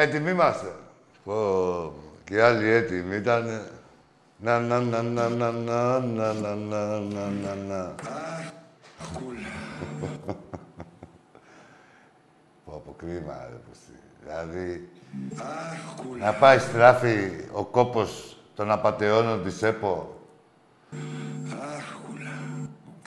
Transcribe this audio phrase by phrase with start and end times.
[0.00, 0.74] Έτοιμοι είμαστε.
[1.24, 1.92] Πω,
[2.24, 3.62] και άλλοι έτοιμοι ήταν.
[4.36, 7.94] Να, να, να, να, να, να, να, να, να, να, να, να.
[12.64, 13.92] Πω, από κρίμα, ρε, πούστη.
[14.22, 14.88] Δηλαδή,
[16.18, 20.20] να πάει στράφη ο κόπος των απαταιώνων της ΕΠΟ.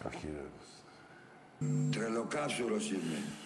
[0.08, 3.41] Όχι, ρε, Τρελοκάσουρος είμαι.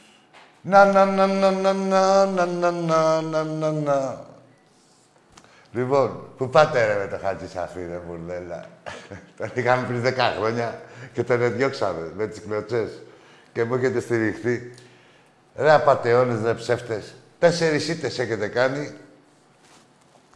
[0.68, 4.26] Να, να, να, να, να, να, να, να, να, να, να, να.
[5.72, 8.66] Λοιπόν, πού πάτε ρε με το Χατζη Σαφή, ρε μπουρδέλα.
[9.38, 10.82] τον είχαμε πριν 10 χρόνια
[11.14, 13.02] και τον διώξαμε με τις κλωτσές.
[13.54, 14.74] Και μου έχετε στηριχθεί.
[15.56, 17.14] Ρε απατεώνες, ρε ψεύτες.
[17.40, 18.94] Τέσσερις ήττες έχετε κάνει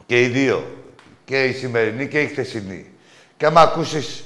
[0.05, 0.77] και οι δύο.
[1.25, 2.93] Και η σημερινή και η χθεσινή.
[3.37, 4.23] Και άμα ακούσεις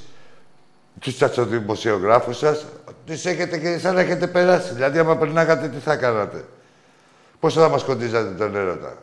[1.00, 2.66] τους τσατσοδημοσιογράφους σας,
[3.06, 4.72] τις έχετε και σαν να έχετε περάσει.
[4.74, 6.44] Δηλαδή, άμα περνάγατε, τι θα κάνατε.
[7.40, 8.94] Πώς θα μας κοντίζατε τον έρωτα.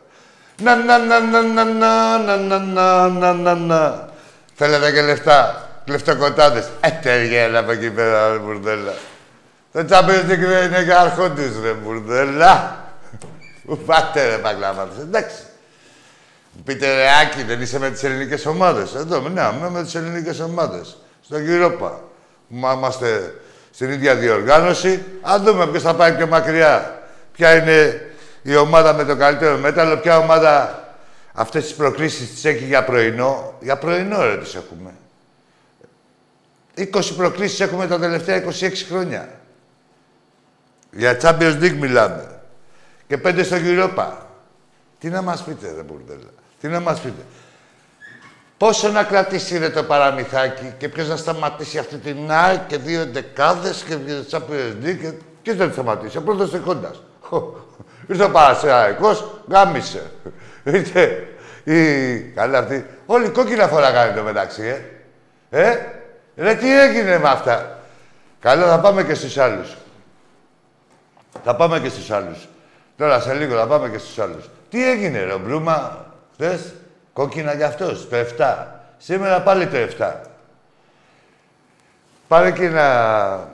[0.62, 4.08] Να, να, να, να, να, να, να, να, να, να, να, να.
[4.54, 5.68] Θέλετε και λεφτά.
[5.84, 6.68] Κλεφτοκοτάδες.
[6.80, 8.92] Ε, τέργελα από εκεί πέρα, ρε μπουρδέλα.
[9.72, 12.76] Το Champions League είναι και αρχόντις, ρε μπουρδέλα.
[13.66, 15.02] Πού πάτε, ρε παγκλάβατες.
[15.02, 15.42] Εντάξει.
[16.64, 18.94] Πείτε ρε Άκη, δεν είσαι με τις ελληνικές ομάδες.
[18.94, 20.96] Εδώ, ναι, είμαι με τις ελληνικές ομάδες.
[21.24, 21.90] Στο Europa.
[22.46, 23.34] Μα είμαστε
[23.72, 25.04] στην ίδια διοργάνωση.
[25.22, 27.02] Αν δούμε ποιος θα πάει πιο μακριά.
[27.32, 28.06] Ποια είναι
[28.42, 30.84] η ομάδα με το καλύτερο μέταλλο, ποια ομάδα
[31.32, 33.54] αυτές τις προκλήσεις τις έχει για πρωινό.
[33.60, 34.90] Για πρωινό, ρε, τις έχουμε.
[36.76, 39.28] 20 προκλήσεις έχουμε τα τελευταία 26 χρόνια.
[40.90, 42.40] Για Champions League μιλάμε.
[43.06, 44.08] Και πέντε στο Europa.
[44.98, 46.30] Τι να μας πείτε, ρε Μπουρδέλα.
[46.60, 47.22] Τι να μας πείτε.
[48.62, 53.06] Πόσο να κρατήσει ρε το παραμυθάκι και ποιος να σταματήσει αυτή την ΑΕ και δύο
[53.12, 55.12] δεκάδες και δύο Champions League και
[55.42, 56.16] ποιος δεν σταματήσει.
[56.16, 57.02] Ο πρώτος εκόντας.
[58.06, 60.10] Ήρθε ο Παρασιαϊκός, γάμισε.
[60.64, 61.28] Ήρθε
[61.64, 62.18] η...
[62.20, 62.86] Καλά αυτή.
[63.06, 64.62] Όλοι κόκκινα φοράγανε το μεταξύ,
[65.50, 65.70] ε.
[65.70, 65.78] Ε,
[66.36, 67.78] ρε τι έγινε με αυτά.
[68.40, 69.76] Καλά, θα πάμε και στους άλλους.
[71.44, 72.48] Θα πάμε και στους άλλους.
[72.96, 74.50] Τώρα σε λίγο θα πάμε και στους άλλους.
[74.70, 76.74] Τι έγινε ρε, ο Μπρούμα, χθες,
[77.12, 78.66] κόκκινα για αυτός, το 7.
[78.98, 80.14] Σήμερα πάλι το 7.
[82.28, 83.50] Πάρε και να...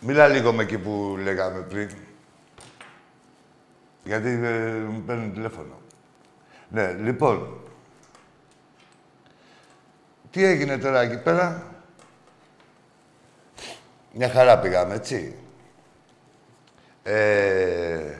[0.00, 1.90] Μίλα λίγο με εκεί που λέγαμε πριν.
[4.04, 5.80] Γιατί ε, μου παίρνουν τηλέφωνο.
[6.68, 7.60] Ναι, λοιπόν.
[10.30, 11.62] Τι έγινε τώρα εκεί πέρα;
[14.12, 15.36] Μια χαρά πήγαμε, έτσι.
[17.02, 18.18] Ε,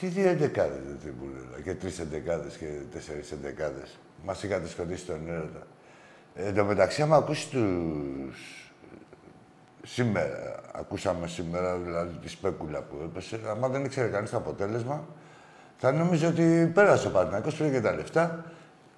[0.00, 1.28] τι δύο εντεκάδες δεν μου
[1.64, 3.98] και τρεις εντεκάδες και τέσσερις εντεκάδες.
[4.24, 5.66] Μας είχατε σκοτήσει τον έρωτα.
[6.34, 8.62] Ε, εν τω μεταξύ, άμα ακούσεις τους...
[9.82, 15.04] Σήμερα, ακούσαμε σήμερα, δηλαδή τη σπέκουλα που έπεσε, άμα δεν ήξερε κανείς το αποτέλεσμα,
[15.76, 18.44] θα νόμιζε ότι πέρασε ο Παναθηναϊκός, πήρε και τα λεφτά.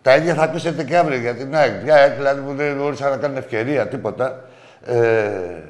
[0.03, 1.83] Τα ίδια θα ακούσετε και αύριο για την ΑΕΚ.
[1.83, 4.45] Μια ΑΕΚ, δηλαδή, που δεν μπορούσαν να κάνουν ευκαιρία, τίποτα.
[4.85, 5.63] Ε,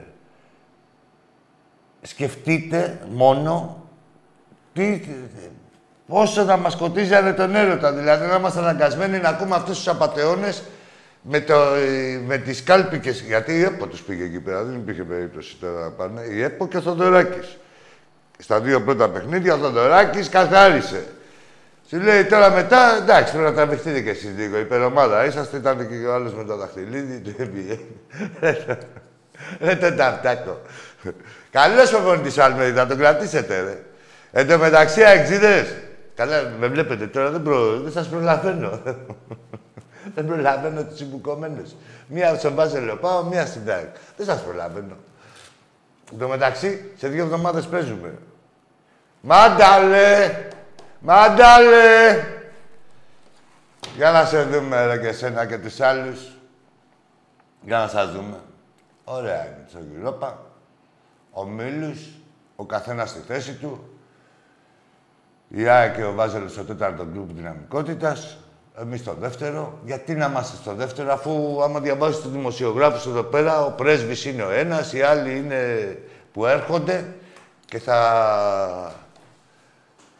[2.02, 3.79] σκεφτείτε μόνο
[4.72, 5.00] Τι,
[6.06, 7.92] πόσο θα μας σκοτίζανε τον έρωτα.
[7.92, 10.62] Δηλαδή να είμαστε αναγκασμένοι να ακούμε αυτούς τους απαταιώνες
[11.22, 11.54] με, το,
[12.26, 13.20] με τις κάλπικες.
[13.20, 16.22] Γιατί η ΕΠΟ τους πήγε εκεί πέρα, δεν υπήρχε περίπτωση τώρα να πάνε.
[16.22, 17.58] Η ΕΠΟ και ο Θοδωράκης.
[18.38, 21.04] Στα δύο πρώτα παιχνίδια ο Θοδωράκης καθάρισε.
[21.88, 24.58] Σου λέει τώρα μετά, εντάξει, πρέπει να τραβηχτείτε κι εσείς λίγο.
[24.58, 27.78] Υπερομάδα είσαστε, ήταν και ο άλλος με το δαχτυλίδι, του έπιε.
[29.60, 30.60] Ρε το ταρτάκο.
[31.50, 33.82] Καλός προπονητής ο Αλμέιδη, θα τον κρατήσετε, ρε.
[34.32, 35.74] Εν τω μεταξύ, αεξίδες.
[36.14, 37.80] Καλά, με βλέπετε τώρα, δεν, προ...
[37.80, 38.80] δεν σας προλαβαίνω.
[40.14, 41.70] δεν προλαβαίνω τους συμπουκωμένους.
[42.06, 43.96] Μία στον Βάζελο πάω, μία στην Τάκ.
[44.16, 44.96] Δεν σας προλαβαίνω.
[46.12, 48.14] Εν τω μεταξύ, σε δύο εβδομάδες παίζουμε.
[49.20, 50.44] Μάνταλε!
[51.00, 52.24] Μάνταλε!
[53.96, 56.20] Για να σε δούμε, ρε, και εσένα και τους άλλους.
[57.62, 58.36] Για να σας δούμε.
[59.04, 59.78] Ωραία είναι το
[60.20, 60.32] Europa.
[61.30, 62.08] Ο Μίλους,
[62.56, 63.89] ο καθένας στη θέση του.
[65.52, 68.38] Η ΑΕΚ και ο Βάζελος στο τέταρτο γκρουπ δυναμικότητας.
[68.80, 69.78] Εμείς στο δεύτερο.
[69.84, 74.42] Γιατί να είμαστε στο δεύτερο, αφού άμα διαβάζεις τους δημοσιογράφους εδώ πέρα, ο πρέσβης είναι
[74.42, 75.98] ο ένας, οι άλλοι είναι
[76.32, 77.14] που έρχονται
[77.66, 78.94] και θα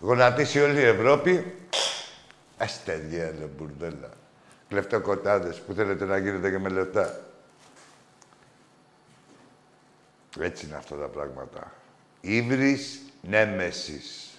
[0.00, 1.54] γονατίσει όλη η Ευρώπη.
[2.58, 4.08] Έστε διέλε μπουρδέλα.
[4.68, 7.20] Κλεφτοκοτάδες που θέλετε να γίνετε και με λεφτά.
[10.40, 11.72] Έτσι είναι αυτά τα πράγματα.
[12.20, 14.29] Ήβρις νέμεσης.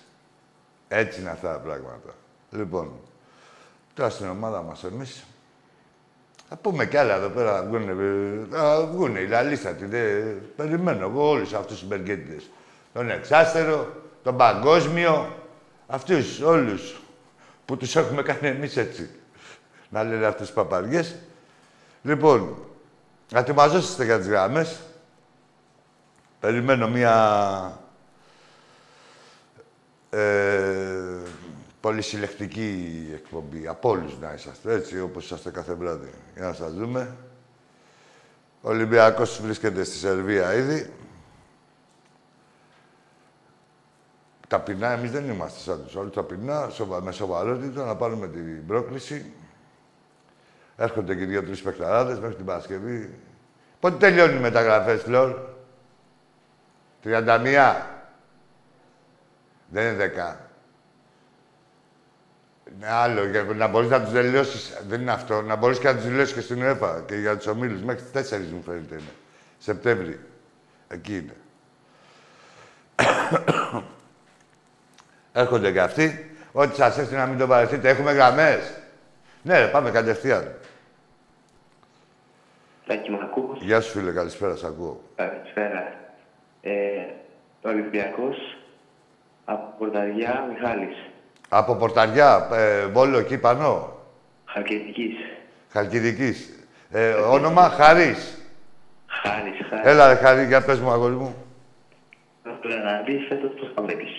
[0.93, 2.13] Έτσι είναι αυτά τα πράγματα.
[2.49, 2.91] Λοιπόν,
[3.93, 5.23] τώρα στην ομάδα μας εμείς
[6.49, 7.55] θα πούμε κι άλλα εδώ πέρα.
[7.55, 9.85] Θα βγουν, θα βγουν οι λαλίστατοι.
[10.55, 12.49] Περιμένω εγώ όλους αυτούς τους μπεργκέντες.
[12.93, 13.87] Τον εξάστερο,
[14.23, 15.35] τον παγκόσμιο,
[15.87, 17.01] αυτούς όλους
[17.65, 19.09] που τους έχουμε κάνει εμείς έτσι.
[19.89, 21.15] Να λένε αυτές τις παπαριές.
[22.01, 22.57] Λοιπόν,
[23.31, 24.79] να ετοιμαζόσαστε για τις γράμμες.
[26.39, 27.80] Περιμένω μία
[30.13, 31.21] ε,
[31.81, 33.67] πολυσυλλεκτική εκπομπή.
[33.67, 36.11] Από όλους να είσαστε, έτσι, όπως είσαστε κάθε βράδυ.
[36.35, 37.15] Για να σας δούμε.
[38.61, 40.93] Ο Ολυμπιακός βρίσκεται στη Σερβία ήδη.
[44.47, 46.13] Ταπεινά, εμείς δεν είμαστε σαν τους άλλους.
[46.13, 49.33] Ταπεινά, σοβα, με σοβαρότητα, να πάρουμε την πρόκληση.
[50.77, 53.19] Έρχονται και δύο-τρεις παιχταράδες μέχρι την Παρασκευή.
[53.79, 55.35] Πότε τελειώνει οι μεταγραφές, Φλόρ.
[57.03, 58.00] 31.
[59.71, 60.35] Δεν είναι 10.
[62.75, 63.25] Είναι άλλο.
[63.25, 64.81] Για να μπορείς να τους τελειώσεις.
[64.87, 65.41] Δεν είναι αυτό.
[65.41, 67.81] Να μπορείς και να τους δηλώσει και στην ΕΠΑ και για τους ομίλους.
[67.81, 69.11] Μέχρι τι 4 μου φαίνεται είναι.
[69.57, 70.19] Σεπτέμβρη.
[70.87, 71.35] Εκεί είναι.
[75.33, 76.35] Έρχονται και αυτοί.
[76.51, 77.89] Ό,τι σας έρθει να μην το βαρεθείτε.
[77.89, 78.81] Έχουμε γραμμές.
[79.41, 80.55] Ναι, ρε, πάμε κατευθείαν.
[82.85, 83.09] Τάκη,
[83.59, 84.11] Γεια σου, φίλε.
[84.11, 85.01] Καλησπέρα, σ' ακούω.
[85.15, 85.93] Καλησπέρα.
[86.61, 86.71] Ε,
[87.61, 88.37] Ολυμπιακός,
[89.45, 90.95] από Πορταριά, Μιχάλης.
[91.49, 93.97] Από Πορταριά, ε, Βόλο, εκεί πάνω;
[94.45, 95.15] Χαλκιδικής.
[95.69, 96.49] Χαλκιδικής.
[96.89, 98.37] Ε, όνομα Χαρής.
[99.07, 99.85] Χάρης, Χάρης.
[99.85, 101.35] Έλα, ρε, Χαρή, για πες μου, αγόρι μου.
[102.61, 104.09] Τον Εραμπή φέτος πώς θα βλέπεις.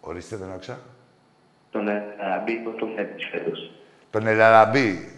[0.00, 0.78] Ορίστε, δεν άκουσα.
[1.70, 3.70] Τον Εραμπή πώς τον βλέπεις φέτος.
[4.10, 5.08] Τον Ελαραμπή.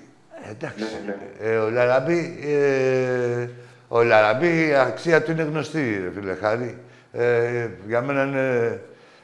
[0.46, 0.85] Ε, εντάξει.
[1.06, 1.50] Ναι, ναι.
[1.50, 3.49] Ε, ο Λαραμπή, ε,
[3.88, 6.78] ο Λαραμπή, η αξία του είναι γνωστή, ρε φίλε Χάρη.
[7.12, 8.80] Ε, για μένα είναι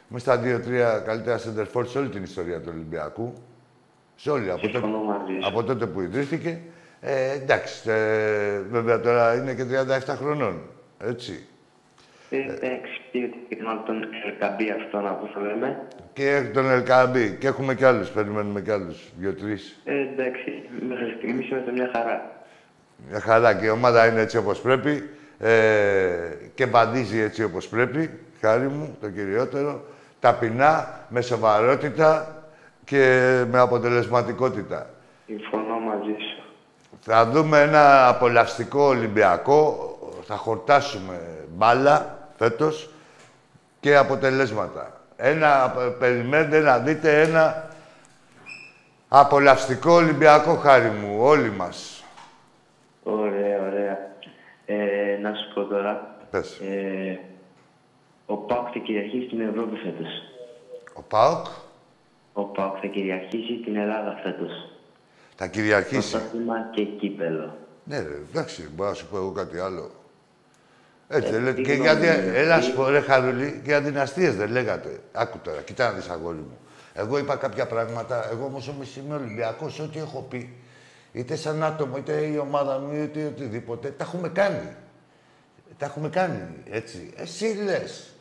[0.09, 3.33] μέσα στα δύο-τρία καλύτερα center σε όλη την ιστορία του Ολυμπιακού.
[4.17, 5.47] Σε όλη, από, τότε, Συμφωνώ μαζί σου.
[5.49, 6.61] από τότε που ιδρύθηκε.
[7.00, 9.65] Ε, εντάξει, ε, βέβαια τώρα είναι και
[10.09, 10.61] 37 χρονών,
[11.05, 11.47] έτσι.
[12.31, 13.00] Ε, Εντάξει,
[13.49, 15.83] και μάλλον τον Ελκαμπή αυτόν από το λέμε.
[16.12, 19.81] Και έχει τον Ελκαμπή και έχουμε κι άλλους, περιμένουμε κι άλλους, δύο-τρεις.
[19.85, 22.43] Ε, εντάξει, μέχρι στιγμής είμαστε μια χαρά.
[23.11, 26.15] Μια χαρά και η ομάδα είναι έτσι όπως πρέπει ε,
[26.55, 28.11] και βαδίζει έτσι όπως πρέπει,
[28.41, 29.85] χάρη μου, το κυριότερο,
[30.20, 32.37] ταπεινά, με σοβαρότητα
[32.84, 34.87] και με αποτελεσματικότητα.
[35.26, 36.42] Συμφωνώ μαζί σου.
[37.00, 39.92] Θα δούμε ένα απολαυστικό Ολυμπιακό,
[40.26, 42.90] θα χορτάσουμε μπάλα φέτος
[43.80, 45.00] και αποτελέσματα.
[45.16, 47.68] Ένα, περιμένετε να δείτε ένα
[49.08, 52.04] απολαυστικό Ολυμπιακό χάρη μου, όλοι μας.
[53.02, 53.98] Ωραία, ωραία.
[54.66, 56.16] Ε, να σου πω τώρα.
[56.30, 56.58] Πες.
[56.58, 57.20] Ε,
[58.30, 60.08] ο ΠΑΟΚ θα κυριαρχήσει την Ευρώπη φέτος.
[60.94, 61.47] Ο ΠΑΟΚ
[62.32, 64.70] Ο ΠΑΟΚ θα κυριαρχήσει την Ελλάδα φέτος.
[65.37, 66.11] θα κυριαρχήσει.
[66.11, 67.56] Πρωτάθλημα και κύπελο.
[67.85, 69.90] Ναι, ρε, εντάξει, μπορώ να σου πω εγώ κάτι άλλο.
[71.08, 71.54] Έτσι, Ε, δεν λέτε.
[71.54, 74.50] τι Και γνώμη για, είναι έλα αυτή; σου πω, ρε Χαρούλη, και για δυναστείες δεν
[74.50, 75.00] λέγατε.
[75.12, 76.58] Άκου τώρα, κοιτά να δεις αγόρι μου.
[76.94, 80.56] Εγώ είπα κάποια πράγματα, εγώ όμως όμως είμαι Ολυμπιακός, ό,τι έχω πει,
[81.12, 84.76] είτε σαν άτομο, είτε η ομάδα μου, είτε οτιδήποτε, τα έχουμε κάνει.
[85.78, 87.12] Τα έχουμε κάνει, έτσι.
[87.16, 88.12] Εσύ λες.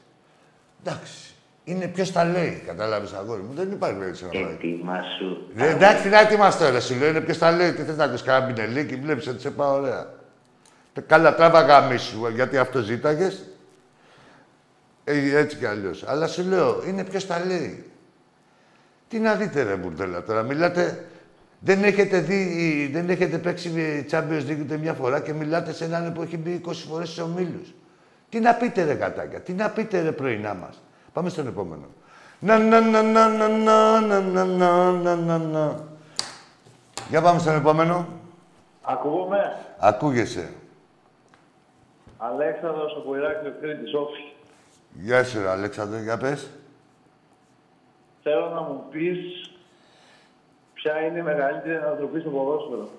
[0.87, 1.33] Εντάξει.
[1.63, 2.63] είναι ποιος τα λέει.
[2.65, 3.53] Κατάλαβες αγόρι μου.
[3.55, 4.53] Δεν υπάρχει περίπτωση να πάει.
[4.53, 5.37] Ετοιμάσου.
[5.55, 6.79] Ε, Εντάξει, τι να ετοιμάσαι τώρα.
[6.79, 7.71] Σου λέω είναι ποιος τα λέει.
[7.71, 8.95] Τι θες να ακούσει κανένα πινελίκι.
[8.95, 10.13] Βλέπεις ότι σε πάω ωραία.
[10.93, 13.43] Ε, Καλά, τράβα γαμίσου, γιατί αυτό ζήταγες.
[15.03, 16.03] Ε, έτσι κι αλλιώς.
[16.07, 17.91] Αλλά σου λέω, είναι ποιος τα λέει.
[19.07, 20.41] Τι να δείτε, ρε μπουρδέλα τώρα.
[20.43, 21.05] Μιλάτε.
[21.59, 26.13] Δεν έχετε δει, δεν έχετε παίξει Champions League ούτε μια φορά και μιλάτε σε έναν
[26.13, 27.73] που έχει μπει 20 φορές στους ομίλους.
[28.29, 30.69] Τι να πείτε, ρε κατάκια, τι να πείτε, ρε πρωινά μα.
[31.13, 31.85] Πάμε στον επόμενο.
[32.39, 35.83] Να, να, να, να, να, να, να, να, να, να, να, να.
[37.09, 38.07] Για πάμε στον επόμενο.
[38.81, 39.55] Ακούγομαι.
[39.77, 40.53] Ακούγεσαι.
[42.17, 44.33] Αλέξανδρος από Ηράκλειο Κρήτης, όφη.
[44.93, 46.49] Γεια σου, ρε, Αλέξανδρο, για πες.
[48.23, 49.51] Θέλω να μου πεις
[50.73, 52.89] ποια είναι η μεγαλύτερη ανατροπή στο ποδόσφαιρο.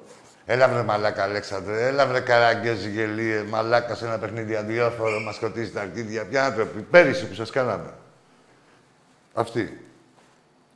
[0.51, 1.87] Έλα βρε μαλάκα, Αλέξανδρε.
[1.87, 3.43] Έλα βρε καραγκέζι γελίε.
[3.43, 5.21] Μαλάκα σε ένα παιχνίδι αδιάφορο.
[5.21, 6.25] Μας σκοτίζει τα αρχίδια.
[6.25, 6.81] Ποια άνθρωποι.
[6.81, 7.93] Πέρυσι που σας κάναμε.
[9.35, 9.85] Αυτή.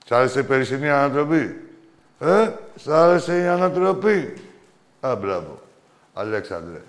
[0.04, 1.70] Σ' άρεσε η περσινή ανατροπή;
[2.18, 4.34] Ε, σ' άρεσε η ανατροπή;
[5.00, 5.62] Α, μπράβο.
[6.14, 6.80] Αλέξανδρε.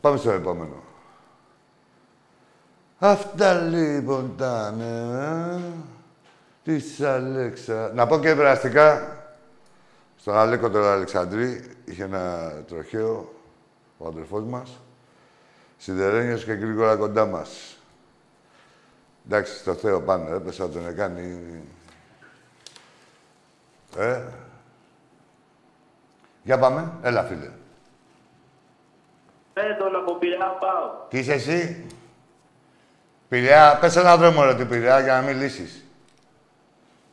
[0.00, 0.82] Πάμε στο επόμενο.
[2.98, 5.60] Αυτά λοιπόν τα νέα
[6.66, 7.90] της Αλέξα...
[7.94, 9.16] Να πω και περαστικά,
[10.16, 13.34] στον Αλέκο τον Αλεξανδρή, είχε ένα τροχαίο,
[13.98, 14.80] ο αδερφός μας,
[15.76, 17.76] σιδερένιος και γρήγορα κοντά μας.
[19.26, 21.40] Εντάξει, στο Θεό πάνω, έπεσα να τον κάνει...
[23.96, 24.22] Ε.
[26.42, 26.92] Για πάμε.
[27.02, 27.50] Έλα, φίλε.
[29.52, 30.90] Πέτον από Πειραιά πάω.
[31.08, 31.86] Τι είσαι εσύ;
[33.28, 35.85] Πειραιά, πες ένα δρόμο ρε του Πειραιά για να μιλήσεις.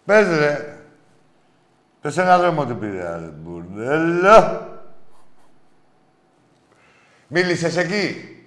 [0.05, 0.77] Πες ρε.
[2.01, 4.67] Πες ένα δρόμο του Πειραιά, ρε μπουρδέλο.
[7.27, 8.38] Μίλησες εκεί.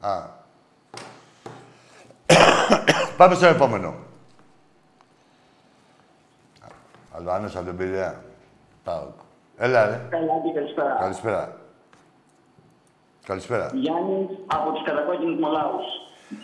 [0.00, 0.32] Α.
[3.16, 3.94] Πάμε στο επόμενο.
[7.12, 8.24] Αλβάνος από τον Πειραιά.
[8.84, 9.08] Πάω.
[9.56, 10.00] Έλα, ρε.
[10.10, 10.96] Καλά και καλησπέρα.
[11.00, 11.56] Καλησπέρα.
[13.26, 13.70] Καλησπέρα.
[13.72, 15.84] Γιάννης από τους κατακόκκινου Μολάους.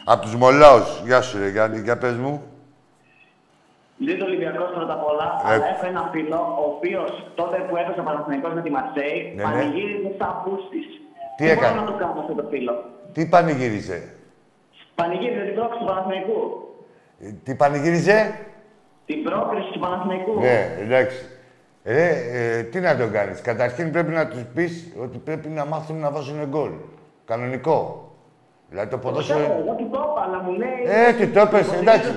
[0.04, 1.00] Απ' τους Μολάους.
[1.04, 1.80] Γεια σου, ρε Γιάννη.
[1.80, 2.42] Για πες μου.
[4.06, 5.48] Δεν το Ολυμπιακός πρώτα απ' όλα, Ε.
[5.50, 9.34] αλλά έχω ένα φίλο ο οποίος τότε που έπεσε ο Παναθηναϊκός με τη Μαρσέη, Ναι,
[9.34, 9.42] ναι.
[9.46, 10.86] πανηγύριζε σαν πούστης.
[11.36, 12.74] Τι έκανε; μπορώ να το κάνω αυτό το φίλο.
[13.14, 13.98] Τι πανηγύριζε;
[14.94, 16.38] Πανηγύριζε την πρόκληση του Παναθηναϊκού.
[17.20, 18.18] Ε, Τι πανηγύριζε;
[19.06, 20.32] Την πρόκριση του Παναθηναϊκού.
[20.40, 21.18] Ναι, εντάξει.
[21.84, 25.96] Ρε, ε, τι να τον κάνεις; Καταρχήν πρέπει να τους πεις ότι πρέπει να μάθουν
[25.98, 26.70] να βάζουν γκολ.
[27.24, 28.09] Κανονικό.
[28.72, 29.62] Δηλαδή το Το ξέρω, ποδόσφαιρο...
[29.62, 30.80] εγώ τι το είπα, αλλά μου λέει.
[31.08, 32.10] Ε, τι το είπες, υποστηρίζεται, εντάξει.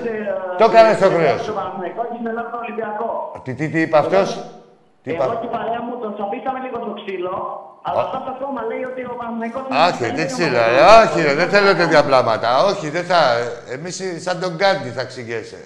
[0.52, 1.52] ε, Το έκανες στο ε, χρέος σου.
[1.52, 3.08] Το Παναθηναϊκός και στην Ελλάδα το Ολυμπιακό.
[3.44, 4.26] Τι, τι, τι είπε αυτός;
[5.02, 5.34] Τι Εγώ είπα.
[5.40, 7.34] και η παρέα μου τον τσαπίσαμε λίγο στο ξύλο,
[7.86, 8.04] αλλά Α.
[8.06, 9.62] αυτό το κόμμα λέει ότι ο Παναθηναϊκός...
[9.66, 10.80] είναι Όχι, καλύτερος δεν από ξύλα, τον ρε.
[10.80, 11.02] Παναθηναϊκό.
[11.04, 12.48] Όχι, ρε, δεν θέλω τέτοια πράγματα.
[12.70, 13.20] Όχι, δεν θα.
[13.76, 13.94] Εμείς
[14.26, 15.60] σαν τον Γκάντι θα ξηγέσαι.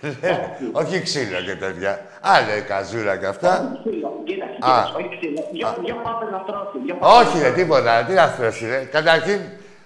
[0.80, 1.92] Όχι ξύλο και τέτοια.
[2.34, 3.52] Άλλα καζούρα και αυτά.
[3.84, 4.68] Ξύλο, κοίταξε, Α.
[4.68, 5.40] κοίταξε, όχι ξύλο.
[5.52, 6.76] Δυο, δυο πάπες να στρώσει.
[6.84, 7.58] δυο πάπες Όχι, να ρε, στρώσει.
[7.60, 7.92] τίποτα.
[8.06, 8.78] Τι να στρώσει, ρε.
[8.96, 9.40] Καταρχήν,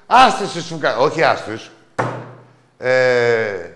[0.07, 1.71] άστους σου κα- Όχι άστους.
[2.79, 3.71] Ε,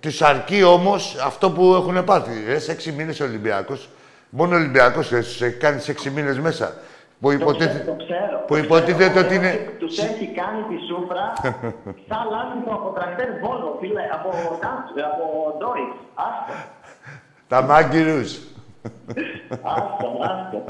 [0.00, 2.44] τους αρκεί όμως αυτό που έχουν πάθει.
[2.46, 3.88] Ρε, σε έξι μήνες ο Ολυμπιακός.
[4.30, 6.74] Μόνο ο Ολυμπιακός ρε, τους έχει κάνει σε έξι μήνες μέσα.
[7.20, 7.84] Που Το ξέρω, υποτίθεται...
[7.84, 8.38] το ξέρω.
[8.46, 9.26] που το υποτίθεται ξέρω.
[9.26, 11.32] ότι είναι- Τους έχει κάνει τη σούφρα
[12.08, 14.28] σαν λάθος από τρακτέρ Βόλο, φίλε, από
[14.60, 15.96] Κάντ- από Ντόιτς.
[16.14, 16.52] Άστο,
[17.48, 18.38] Τα μάγκυρους.
[19.62, 20.64] Άστο, άστο.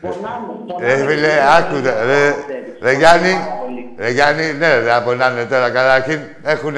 [0.00, 0.46] Πονάμε,
[0.80, 1.12] Ε, πονάμε.
[1.12, 2.04] φίλε, άκουτε.
[2.04, 2.34] Ρε,
[2.82, 3.36] ρε Γιάννη,
[3.98, 5.70] ρε Γιάννη, ναι, δεν απονάνε τώρα.
[5.70, 6.74] Καταρχήν έχουν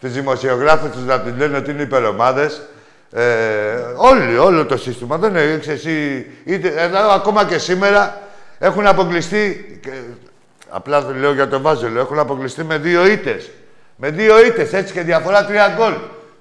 [0.00, 2.62] τους δημοσιογράφους τους να τους λένε ότι είναι υπερομάδες.
[3.12, 3.22] Ε,
[3.96, 5.16] όλοι, όλο το σύστημα.
[5.16, 6.26] Δεν έχεις εσύ.
[6.44, 8.20] Είτε, εδώ, ακόμα και σήμερα
[8.58, 9.78] έχουν αποκλειστεί.
[9.82, 9.90] και-
[10.68, 12.00] απλά το λέω για τον Βάζελο.
[12.00, 13.50] Έχουν αποκλειστεί με δύο ήττες.
[13.96, 15.92] Με δύο ήττες, έτσι και διαφορά τρία γκολ.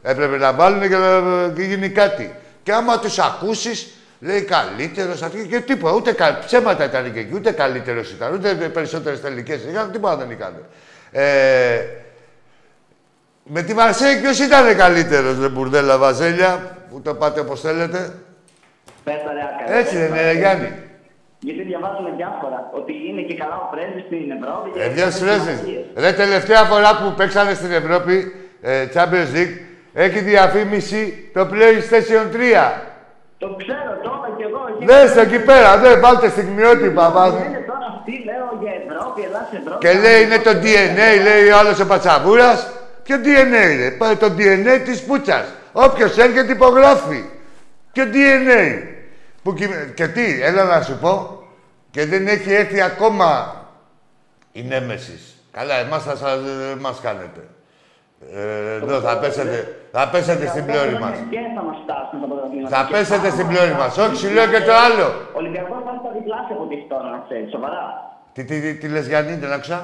[0.01, 1.19] Έπρεπε να βάλουν και να
[1.55, 2.35] και γίνει κάτι.
[2.69, 3.87] Και άμα τους ακούσεις,
[4.19, 5.95] λέει καλύτερος αυτή και τίποτα.
[5.95, 6.39] Ούτε κα...
[6.45, 10.65] ψέματα ήταν και εκεί, ούτε καλύτερος ήταν, ούτε περισσότερες τελικές είχαν, τίποτα δεν είχαν.
[11.11, 11.79] Ε,
[13.43, 18.13] με τη Μαρσέη ποιος ήταν καλύτερος, ρε μπουρδέλα Βαζέλια, που το πάτε όπως θέλετε;
[19.03, 19.77] Πες τα ρε, άκα.
[19.77, 20.71] Έτσι δεν είναι, ρε Γιάννη.
[21.39, 24.69] Γιατί διαβάζουμε διάφορα, ότι είναι και καλά ο πρέσβης στην Ευρώπη.
[24.73, 25.43] και Ε, δύο κάποιες φρέσεις.
[25.59, 25.85] συμμαχίες.
[25.95, 29.55] Ρε, τελευταία φορά που παίξανε στην Ευρώπη, ε, Champions League,
[29.93, 32.71] έχει διαφήμιση το PlayStation 3.
[33.37, 34.61] Το ξέρω, το είπα κι εγώ.
[34.75, 35.21] εκεί Δες πέρα.
[35.21, 37.09] εκεί πέρα, δε, βάλτε στιγμιότυπα.
[37.11, 37.35] βάζω.
[37.35, 39.87] Είναι τώρα αυτή, λέω, για Ευρώπη, Ελλάς, Ευρώπη.
[39.87, 42.69] Και λέει είναι το DNA, λέει ο άλλος ο Πατσαβούρας.
[43.03, 45.45] Ποιο DNA είναι, πάει το DNA της Πούτσας.
[45.71, 47.23] Όποιος έρχεται υπογράφει.
[47.91, 48.83] Ποιο DNA.
[49.43, 51.43] Που κοι- Και τι, έλα να σου πω,
[51.91, 53.55] Και δεν έχει έρθει ακόμα
[54.51, 55.35] η Νέμεσης.
[55.51, 56.39] Καλά, εμάς θα σας,
[56.79, 57.41] μας κάνετε.
[58.21, 59.57] Ε, εδώ θα πέσετε,
[59.95, 61.15] θα πέσετε στην πλώρη μας.
[61.33, 62.69] Και θα μας φτάσουν τα πρωταθλήματα.
[62.75, 64.01] Θα Και πέσετε πάρα στην μας πλώρη φτάσουν.
[64.01, 64.05] μας.
[64.05, 65.07] Όχι, σου λέω και το άλλο.
[65.35, 67.47] Ο Ολυμπιακός θα έρθει στα διπλάσια από ό,τι έχεις τώρα, να ξέρεις.
[67.55, 67.83] Σοβαρά.
[68.33, 69.79] Τι, τι, τι, τι λες Γιάννη, δεν άκουσα;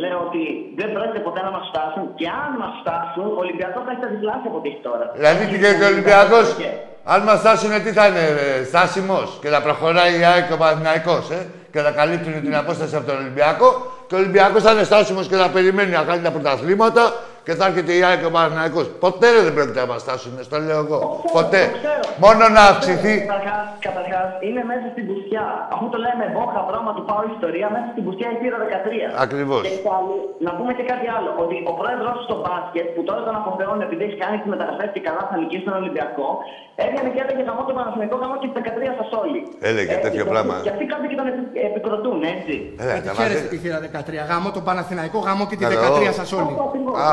[0.00, 0.42] Λέω ότι
[0.80, 4.10] δεν πρόκειται ποτέ να μας φτάσουν και αν μας φτάσουν, ο Ολυμπιακός θα έχει τα
[4.14, 5.04] διπλάσια από ό,τι έχεις τώρα.
[5.18, 6.74] Δηλαδή Θα και έχει ο Ολυμπιακός, και-
[7.14, 8.24] αν μας φτάσουν, τι θα είναι,
[8.60, 11.40] ε, στάσιμος; Και θα προχωράει η ΑΕΚ και ο Παναθηναϊκός, ε,
[11.72, 13.68] και θα καλύπτουν την απόσταση από τον Ολυμπιακό
[14.08, 17.02] και ο Ολυμπιακός θα είναι στάσιμος και θα περιμένει να κάνει τα πρωταθλήματα
[17.46, 18.86] και θα έρχεται η ΑΕΚ και ο Παναθηναϊκός.
[19.04, 20.98] Ποτέ δεν πρόκειται να μας φτάσουν, στο λέω εγώ.
[21.04, 21.62] ξέρω, Ποτέ.
[21.72, 22.04] το ξέρω.
[22.24, 23.14] Μόνο να αυξηθεί.
[23.26, 25.44] Καταρχάς, καταρχάς, είναι μέσα στην πουστιά.
[25.74, 29.06] Αφού το λέμε μπόχα πράγμα του πάω ιστορία, μέσα στην πουστιά η πήρα 13.
[29.26, 29.62] Ακριβώς.
[29.68, 30.14] Και πάλι,
[30.46, 31.30] να πούμε και κάτι άλλο.
[31.42, 35.02] Ότι ο πρόεδρος στο μπάσκετ, που τώρα τον αποθεώνει επειδή έχει κάνει τις μεταγραφές και
[35.08, 36.28] καλά θα νικήσει τον Ολυμπιακό,
[36.84, 39.40] έβγαινε και έλεγε γαμό τον Παναθηναϊκό, γαμό και τις 13 σα όλοι.
[39.70, 40.54] Έλεγε τέτοιο και- πράγμα.
[40.66, 42.54] Και αυτοί κάποιοι και τον επι- επικροτούν, έτσι.
[42.82, 43.52] Έλα, Γιατί τα χαίρεστε βάζει.
[43.52, 44.22] τη θύρα 13.
[44.30, 45.74] Γάμο τον Παναθηναϊκό, γάμο και τη Καλό.
[45.76, 46.54] 13 σας όλοι.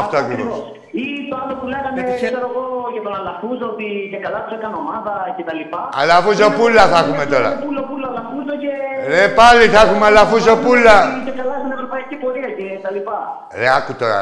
[0.02, 0.82] Αυτό ακριβώς, Αυτό ακριβώς.
[1.02, 4.40] Ή το άλλο που λέγανε, Γιατί χαίρε- ξέρω εγώ, για τον Αλαφούζο, ότι και καλά
[4.46, 5.62] τους έκανε ομάδα κτλ.
[6.02, 7.50] Αλαφούζο πουλα θα έχουμε τώρα.
[7.66, 8.72] Πούλο, πούλο, Αλαφούζο και.
[9.14, 10.98] Ρε πάλι θα έχουμε Αλαφούζο πουλα.
[11.28, 13.18] Και καλά στην ευρωπαϊκή πορεία και τα λοιπά.
[13.60, 14.20] Ρε, άκου τώρα.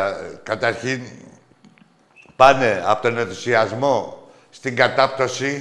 [0.52, 1.00] Καταρχήν,
[2.40, 3.98] πάνε από τον ενθουσιασμό
[4.50, 5.52] στην κατάπτωση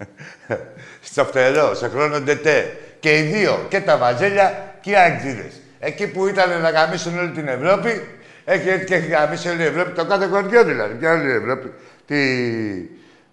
[1.10, 2.76] στο φτερό, σε χρόνο ντετέ.
[3.00, 4.46] Και οι δύο, και τα βαζέλια
[4.80, 5.60] και οι αεκτζήδες.
[5.78, 8.08] Εκεί που ήταν να γαμήσουν όλη την Ευρώπη,
[8.48, 11.34] έχει έρθει και έχει γαμήσει όλη η Ευρώπη, το κάθε χωριό δηλαδή, και όλη η
[11.34, 11.72] Ευρώπη.
[12.06, 12.16] Τι...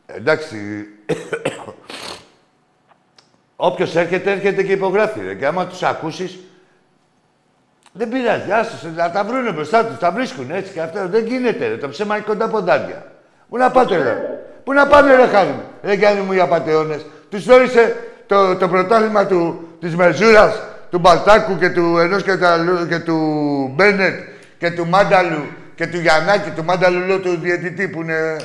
[0.05, 0.57] Εντάξει,
[3.55, 5.19] όποιος έρχεται, έρχεται και υπογράφει.
[5.25, 5.33] Ρε.
[5.33, 6.39] Και άμα τους ακούσεις,
[7.91, 11.07] δεν πειράζει, άστος, να τα βρούνε μπροστά τους, τα βρίσκουν έτσι και αυτό.
[11.07, 11.77] Δεν γίνεται, ρε.
[11.77, 13.11] το ψέμα είναι κοντά ποντάρια.
[13.49, 14.17] Πού να πάτε, ρε.
[14.63, 15.63] Πού να πάνε, ρε, χάρη μου.
[15.83, 17.05] Ρε, Γιάννη μου, οι απατεώνες.
[17.29, 17.95] Τους θεώρησε
[18.27, 22.99] το, το πρωτάθλημα του, της Μεζούρας, του Μπαλτάκου και του ενός και, του αλλού- και
[22.99, 23.17] του
[23.75, 24.31] Μπένετ
[24.63, 25.43] και του Μάνταλου
[25.75, 28.37] και του Γιαννάκη, του Μάνταλου, λέω, του διαιτητή που είναι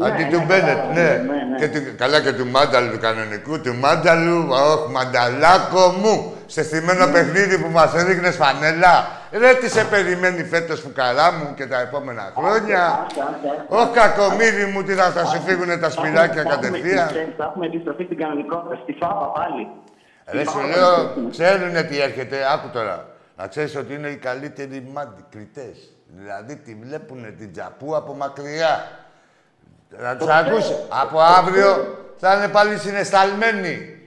[0.00, 1.00] Αντί ναι, του Μπένετ, κατάλαβα, ναι.
[1.02, 1.56] ναι, ναι.
[1.60, 7.06] Και του, καλά και του Μάνταλου, του κανονικού, του Μάνταλου, όχ, μανταλάκο μου, σε στημένο
[7.12, 9.08] παιχνίδι που μας έδειχνες φανέλα.
[9.32, 12.82] Ρε, τι σε περιμένει φέτος φουκαρά μου και τα επόμενα χρόνια.
[13.06, 13.64] Άστα, άστα.
[13.68, 17.06] Ωχ, κακομύρι μου, τι θα, θα σου φύγουνε τα σπηλάκια Θα έχουμε- κατευθείαν.
[17.08, 19.62] ξέρεις, Θα έχουμε επιστροφή στην κανονικότητα, στη ΦΑΠΑ πάλι.
[20.34, 20.94] Ρε, σου λέω,
[21.30, 23.06] ξέρουνε τι έρχεται, άκου τώρα.
[23.42, 25.92] Να ξέρεις ότι είναι οι καλύτεροι μάντι, κριτές.
[26.06, 28.88] Δηλαδή, τη βλέπουνε την τζαπού από μακριά.
[29.88, 30.74] Να τους ακούσει.
[30.88, 34.00] Από αύριο θα είναι πάλι συνεσταλμένοι.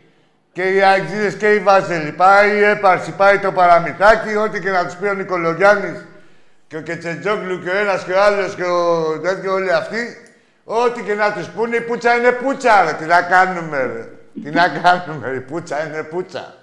[0.52, 2.12] Και οι Αγγλίδες και οι Βάζελοι.
[2.12, 6.06] Πάει η έπαρση, πάει το παραμυθάκι, ό,τι και να τους πει ο Νικολογιάννης
[6.67, 10.17] και ο Κετσετζόγλου και ο ένας και ο άλλος και ο τέτοιο όλοι αυτοί.
[10.63, 12.93] Ό,τι και να τους πούνε, η πουτσα είναι πουτσα, ρε.
[12.93, 14.10] Τι να κάνουμε, ρε.
[14.43, 16.54] Τι να κάνουμε, η πουτσα είναι πουτσα.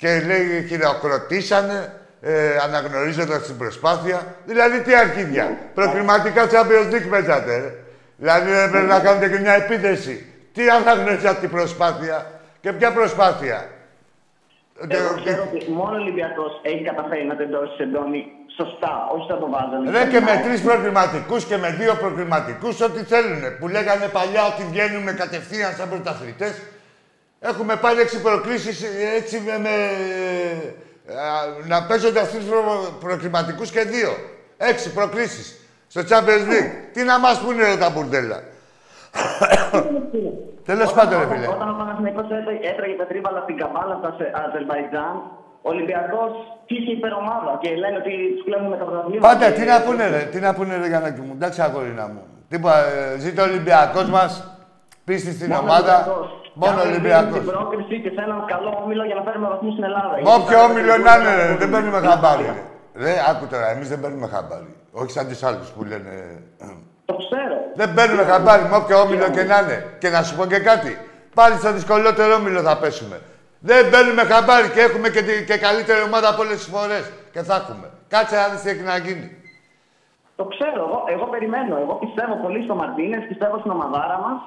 [0.00, 4.18] Και λέει, χειροκροτήσανε, ε, αναγνωρίζοντας την προσπάθεια.
[4.46, 5.58] Δηλαδή, τι αρχίδια.
[5.74, 7.74] Προκριματικά Champions League παίζατε, ρε.
[8.16, 10.26] Δηλαδή, δεν πρέπει να κάνετε και μια επίθεση.
[10.54, 12.40] Τι αναγνωρίζατε την προσπάθεια.
[12.60, 13.68] Και ποια προσπάθεια.
[14.88, 18.20] Εγώ Ε, ξέρω ότι μόνο ο Ολυμπιακός έχει καταφέρει να τεντώσει εντόνι
[18.56, 19.90] σωστά, όχι θα το βάζανε.
[19.90, 23.42] Ρε και με τρεις προκριματικούς και με δύο προκριματικούς, ό,τι θέλουν.
[23.58, 26.54] Που λέγανε παλιά ότι βγαίνουμε κατευθείαν σαν πρωταθλητές.
[27.40, 28.82] Έχουμε πάρει έξι προκλήσεις
[29.16, 29.58] έτσι με.
[29.58, 29.68] με
[31.14, 31.22] α,
[31.66, 32.62] να παίζονται αυτούς του προ,
[33.00, 34.10] προκριματικού και δύο.
[34.56, 36.70] Έξι προκλήσεις στο Champions League.
[36.92, 38.42] Τι να μας πούνε ρε τα μπουρδέλα.
[40.64, 41.46] Τέλος πάντων, ρε φίλε.
[41.46, 45.14] Όταν ο Παναθηναϊκός έτρε- έτρεγε τα τρίβαλα στην καμπάλα στα Αζε- Αζερβαϊτζάν,
[45.62, 46.30] ο Ολυμπιακός
[46.66, 49.28] είχε υπερομάδα και λένε ότι τους κλέβουν τα πρωταθλήματα.
[49.28, 51.32] Πάντα, Και- τι να πούνε ρε, τι να πούνε ρε Γιαννάκη μου.
[51.38, 52.22] Εντάξει αγόρινα μου.
[52.48, 54.30] Τίποτα, ε, ζήτω ο Ολυμπιακός μας,
[55.04, 55.94] πίστη στην Μόνο ομάδα.
[55.96, 56.28] Ολυμπιακός.
[56.60, 57.38] Μόνο Και αν Ολυμπιακός.
[57.42, 60.12] Στην πρόκριση και σε έναν καλό όμιλο για να φέρουμε βαθμούς στην Ελλάδα.
[60.14, 62.44] Με Γιατί όποιο θα- όμιλο να είναι, ρε, δεν παίρνουμε χαμπάρι.
[62.56, 62.62] Ρε.
[63.04, 64.72] Ρε, άκου τώρα, εμείς δεν παίρνουμε χαμπάρι.
[65.00, 66.12] Όχι σαν τους άλλους που λένε...
[66.64, 66.66] ε,
[67.10, 67.56] Το ξέρω.
[67.80, 69.76] Δεν παίρνουμε χαμπάρι με όποιο όμιλο και να είναι.
[70.02, 70.92] Και να σου πω και κάτι.
[71.38, 73.16] Πάλι στο δυσκολότερο όμιλο θα πέσουμε.
[73.70, 77.04] Δεν παίρνουμε χαμπάρι και έχουμε και, τη- και καλύτερη ομάδα από όλες τις φορές.
[77.34, 77.86] Και θα έχουμε.
[78.14, 79.26] Κάτσε να δεις τι έχει να γίνει.
[80.38, 80.80] Το ξέρω.
[80.88, 81.74] Εγώ, εγώ περιμένω.
[81.84, 84.38] Εγώ πιστεύω πολύ στο Μαρτίνες, πιστεύω στην ομαδάρα μας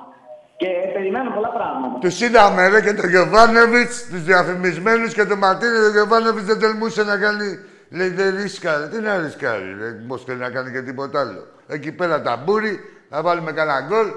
[0.62, 2.00] και περιμένω πολλά πράγματα.
[2.04, 5.78] Του είδαμε ρε και τον Γιωβάνοβιτ, τους διαφημισμένους και τον Μαρτίνε.
[5.78, 7.60] Ο Γιωβάνοβιτ δεν τολμούσε να κάνει.
[7.90, 8.88] Λέει δεν ρίσκαρε.
[8.88, 9.90] Τι να ρίσκαρε, ρε.
[10.08, 11.48] Πώς θέλει να κάνει και τίποτα άλλο.
[11.68, 14.08] Εκεί πέρα ταμπούρι, να βάλουμε κανένα γκολ.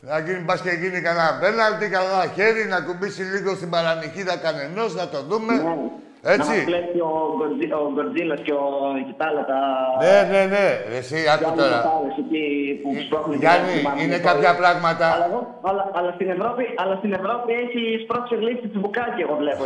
[0.00, 4.94] Να γίνει, πας και γίνει κανένα πέναλτι, κανένα χέρι, να κουμπίσει λίγο στην παρανυχίδα κανενός,
[4.94, 5.54] να το δούμε.
[6.34, 6.50] Έτσι.
[6.50, 8.66] Να μας κλέψει ο, Γκορτζι, ο Γκορτζίλας και ο
[9.08, 9.58] Κιτάλα τα...
[10.04, 10.66] Ναι, ναι, ναι.
[11.00, 11.76] Εσύ, άκου τα τώρα.
[11.76, 12.44] μοτάρες εκεί
[12.82, 14.04] που σπρώχνουν Γιάννη, την Παναθηναϊκό.
[14.04, 15.04] είναι κάποια πράγματα...
[15.14, 19.34] Αλλά, εγώ, αλλά, αλλά, στην Ευρώπη, αλλά στην Ευρώπη έχει σπρώξει γλύψη του μπουκάκι, εγώ
[19.42, 19.62] βλέπω,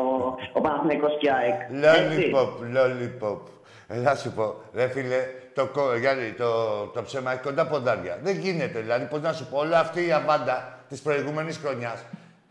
[0.00, 0.04] ο, ο,
[0.56, 1.58] ο Παναθηναϊκός και η ΑΕΚ.
[1.98, 2.22] Έτσι.
[2.34, 3.40] Lollipop, lollipop.
[3.88, 4.46] Ε, να σου πω,
[4.78, 5.20] ρε φίλε,
[5.54, 6.50] το, κο- Γιάννη, το,
[6.94, 8.14] το ψέμα έχει κοντά ποντάρια.
[8.26, 10.56] Δεν γίνεται, δηλαδή, πώς να σου πω, όλη αυτή η αβάντα
[10.88, 11.98] της προηγούμενης χρονιάς,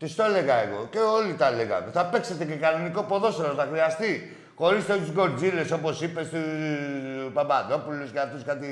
[0.04, 1.86] της το έλεγα εγώ και όλοι τα λέγαμε.
[1.92, 4.36] Θα παίξετε και κανονικό ποδόσφαιρο, θα χρειαστεί.
[4.54, 8.68] Χωρίς τους γκορτζίλες, όπως είπες, τους Παπαδόπουλους και αυτούς κάτι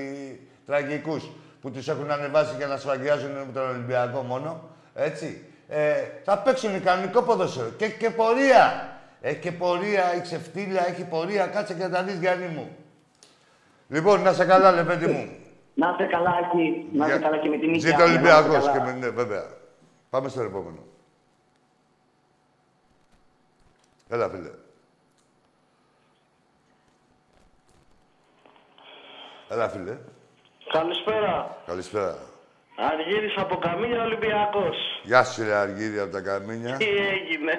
[0.66, 4.60] τραγικούς που τους έχουν ανεβάσει για να σφαγιάζουν με τον Ολυμπιακό μόνο.
[4.94, 5.44] Έτσι.
[5.68, 5.92] Ε,
[6.24, 8.96] θα παίξουν κανονικό ποδόσφαιρο και, και πορεία.
[9.20, 11.46] Έχει και πορεία, η ξεφτύλα, έχει πορεία.
[11.46, 12.76] Κάτσε και να τα δεις, Γιάννη μου.
[13.88, 15.28] Λοιπόν, να σε καλά, λεπέντη μου.
[15.74, 17.80] Να είστε καλά, εκεί, να είστε καλά και με την νίκη.
[17.80, 18.72] Ζήτω αύριο, να είστε Ολυμπιακός καλά.
[18.72, 19.44] και με, ναι, βέβαια.
[20.10, 20.91] Πάμε στο επόμενο.
[24.12, 24.50] Έλα, φίλε.
[29.48, 29.96] Έλα, φίλε.
[30.72, 31.56] Καλησπέρα.
[31.66, 32.16] Καλησπέρα.
[32.76, 34.76] Αργύρης από Καμίλια Ολυμπιακός.
[35.02, 36.76] Γεια σου, ρε Αργύρι, από τα Καμίνια.
[36.76, 37.52] Τι έγινε;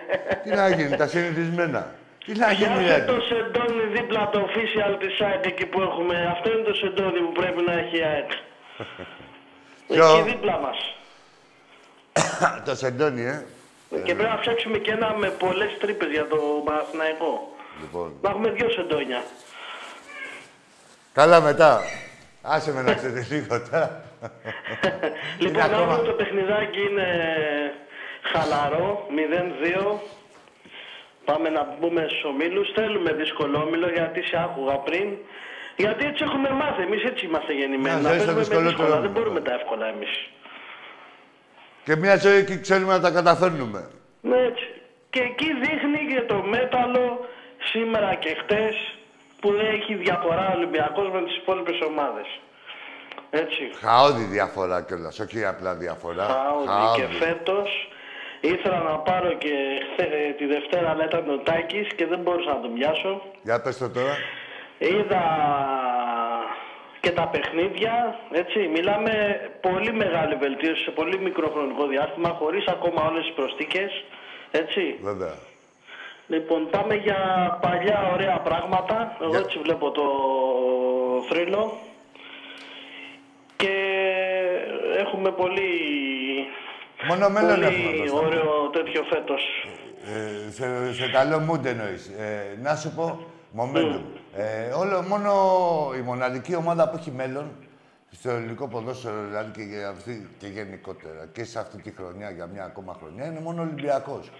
[0.43, 1.95] Τι να γίνει, τα συνηθισμένα.
[2.25, 3.05] Τι να γίνει, Πιάσε ρε.
[3.05, 6.27] το σεντόνι δίπλα το official της ΑΕΚ εκεί που έχουμε.
[6.31, 8.29] Αυτό είναι το σεντόνι που πρέπει να έχει η ΑΕΚ.
[9.87, 10.77] Ποιο; Εκεί δίπλα μας.
[12.65, 13.45] το σεντόνι, ε.
[14.03, 17.55] Και πρέπει να φτιάξουμε και ένα με πολλές τρύπες για το Παναθηναϊκό.
[17.81, 18.13] Λοιπόν.
[18.21, 19.23] Να έχουμε δυο σεντόνια.
[21.13, 21.81] Καλά μετά.
[22.41, 24.03] Άσε με να ξέρετε λίγο τώρα.
[25.39, 25.93] Λοιπόν, Είναι ακόμα.
[25.93, 27.07] αύριο το παιχνιδάκι είναι
[28.31, 29.07] χαλαρό,
[29.95, 29.97] 0-2.
[31.25, 32.71] Πάμε να μπούμε στους ομίλους.
[32.75, 35.07] Θέλουμε δύσκολο όμιλο γιατί σε άκουγα πριν.
[35.75, 36.81] Γιατί έτσι έχουμε μάθει.
[36.81, 38.01] Εμείς έτσι είμαστε γεννημένοι.
[38.01, 38.89] Να Να ζεις το παίζουμε με δυσκολότερο δύσκολα.
[38.89, 39.13] Δεν όμιλο.
[39.13, 40.13] μπορούμε τα εύκολα εμείς.
[41.83, 43.89] Και μια ζωή εκεί ξέρουμε να τα καταφέρνουμε.
[44.21, 44.67] Ναι, έτσι.
[45.09, 47.25] Και εκεί δείχνει και το μέταλλο
[47.71, 48.75] σήμερα και χτες
[49.41, 52.39] που δεν έχει διαφορά ο Ολυμπιακός με τις υπόλοιπες ομάδες.
[53.29, 53.71] Έτσι.
[53.81, 56.25] Χαόδη διαφορά κιόλας, όχι απλά διαφορά.
[56.25, 57.69] Χάουδη και φέτος
[58.41, 59.53] ήθελα να πάρω και
[59.91, 63.21] χθε, τη Δευτέρα αλλά ήταν ο Τάκης και δεν μπορούσα να τον πιάσω.
[63.43, 64.15] Για πες το τώρα.
[64.77, 65.23] Είδα
[67.03, 69.11] και τα παιχνίδια, έτσι, μιλάμε
[69.61, 74.03] πολύ μεγάλη βελτίωση σε πολύ μικρό χρονικό διάστημα, χωρίς ακόμα όλες τις προστίκες,
[74.51, 74.99] έτσι.
[75.01, 75.33] Βέβαια.
[76.27, 77.19] Λοιπόν, πάμε για
[77.61, 79.17] παλιά ωραία πράγματα.
[79.21, 80.03] Εγώ Για- έτσι βλέπω το
[81.29, 81.77] θρύλο.
[83.55, 83.73] Και
[84.97, 85.69] έχουμε πολύ,
[87.07, 88.17] Μόνο μέλλον έχουμε πολύ μπροστά.
[88.27, 89.67] ωραίο τέτοιο φέτος.
[90.05, 92.07] Ε, σε, σε καλό mood εννοείς.
[92.07, 93.25] Ε, να σου πω,
[93.59, 94.01] momentum.
[94.35, 95.31] Ε, όλο, μόνο
[95.97, 97.51] η μοναδική ομάδα που έχει μέλλον
[98.11, 102.45] στο ελληνικό ποδόσφαιρο, δηλαδή και, για αυτή, και γενικότερα και σε αυτή τη χρονιά, για
[102.45, 104.31] μια ακόμα χρονιά, είναι μόνο ο Ολυμπιακός.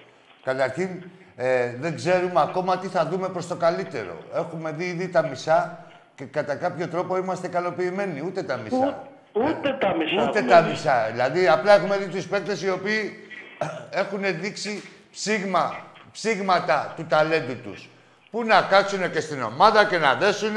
[0.43, 0.89] Καταρχήν,
[1.36, 4.17] ε, δεν ξέρουμε ακόμα τι θα δούμε προς το καλύτερο.
[4.34, 8.21] Έχουμε δει ήδη τα μισά και κατά κάποιο τρόπο είμαστε ικανοποιημένοι.
[8.25, 9.08] Ούτε τα μισά.
[9.34, 10.27] Ούτε τα μισά.
[10.27, 10.69] Ούτε έχουμε τα δει.
[10.69, 11.10] μισά.
[11.12, 13.27] Δηλαδή, απλά έχουμε δει τους παίκτες οι οποίοι
[13.89, 15.75] έχουν δείξει ψήγμα,
[16.12, 17.89] ψήγματα του ταλέντου τους.
[18.33, 20.55] Πού να κάτσουν και στην ομάδα και να δέσουν.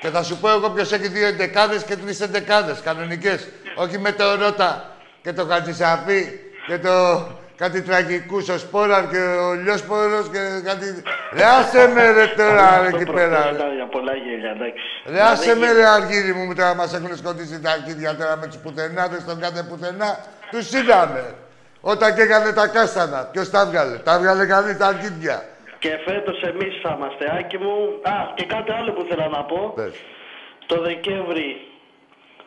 [0.00, 3.48] Και θα σου πω εγώ ποιος έχει δύο εντεκάδες και τρεις εντεκάδες κανονικές.
[3.76, 4.90] Όχι με το Ρώτα
[5.22, 11.02] και το Χατζησαφή και το κάτι τραγικούς, ο Σπόραρ και ο Λιόσπορος και κάτι...
[11.32, 13.44] Ρε άσε με ρε τώρα ρε, Αυτό εκεί προχθές πέρα.
[13.50, 13.56] ρε.
[13.56, 14.82] ήταν για πολλά γέλια, εντάξει.
[15.06, 18.46] Ρε άσε Δηλαδή, με ρε αργύρι μου, τώρα μας έχουν σκοτήσει τα αρχίδια τώρα με
[18.46, 20.18] τους πουθενάδες, τον κάθε πουθενά.
[20.50, 21.34] Τους είδαμε.
[21.80, 23.28] Όταν και έκανε τα κάστανα.
[23.32, 23.96] Ποιος τα έβγαλε.
[23.96, 25.44] Τα έβγαλε κανείς τα αρχίδια.
[25.78, 27.74] Και φέτος εμείς θα είμαστε, Άκη μου.
[28.02, 29.72] Α, και κάτι άλλο που ήθελα να πω.
[29.74, 29.94] Πες.
[30.66, 31.66] Το Δεκέμβρη,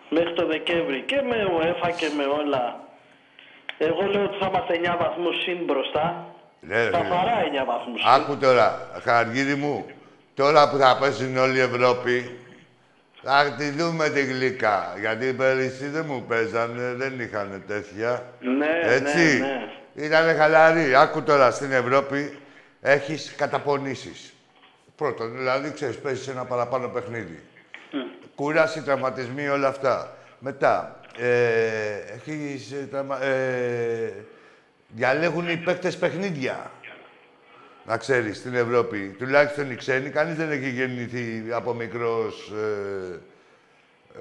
[0.10, 2.80] μέχρι το Δεκέμβρη και με UEFA και με όλα.
[3.78, 6.26] Εγώ λέω ότι θα είμαστε 9 βαθμούς συν μπροστά.
[6.60, 6.98] Ναι, ρε φίλε.
[6.98, 8.04] Καθαρά 9 βαθμούς.
[8.16, 9.86] Άκου τώρα, αργύρι μου.
[10.36, 12.40] Τώρα που θα πέσουν όλη η Ευρώπη,
[13.24, 14.96] θα τη δούμε τη γλυκά.
[15.00, 18.24] Γιατί πέρυσι δεν μου παίζανε, δεν είχαν τέτοια.
[18.40, 19.40] Ναι, Έτσι.
[19.40, 19.48] ναι,
[19.96, 20.06] ναι.
[20.06, 20.96] Ήτανε χαλαρή.
[20.96, 22.41] Άκου τώρα στην Ευρώπη
[22.82, 24.34] έχεις καταπονήσεις.
[24.96, 27.40] Πρώτον, δηλαδή ξέρεις, παίζεις ένα παραπάνω παιχνίδι.
[28.36, 30.18] Κούραση, τραυματισμοί, όλα αυτά.
[30.40, 33.24] Μετά, ε, έχεις ε, τραυμα...
[33.24, 34.14] ε,
[34.88, 36.72] διαλέγουν οι παίκτες παιχνίδια.
[37.86, 39.16] Να ξέρεις, στην Ευρώπη.
[39.20, 43.20] Τουλάχιστον οι ξένοι, κανείς δεν έχει γεννηθεί από μικρός ε,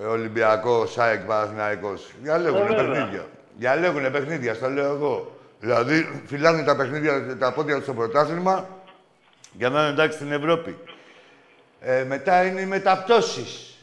[0.03, 2.11] ε, Ολυμπιακός, ΑΕΚ, Παναθηναϊκός.
[2.23, 2.85] Διαλέγουν Ε, βέβαια.
[2.87, 3.27] παιχνίδια.
[3.59, 5.40] Διαλέγουν παιχνίδια, στο λέω εγώ.
[5.61, 8.69] Δηλαδή, φυλάνε τα παιχνίδια, τα πόδια του στο πρωτάθλημα
[9.53, 10.77] για να είναι εντάξει στην Ευρώπη.
[11.81, 13.75] Ε, μετά είναι οι μεταπτώσεις.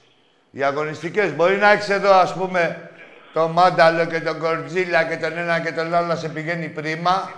[0.52, 1.36] Οι αγωνιστικές.
[1.36, 2.90] Μπορεί να έχεις εδώ, ας πούμε,
[3.34, 7.32] το Μάνταλο και τον Κορτζίλα και τον ένα και τον άλλο να σε πηγαίνει πρίμα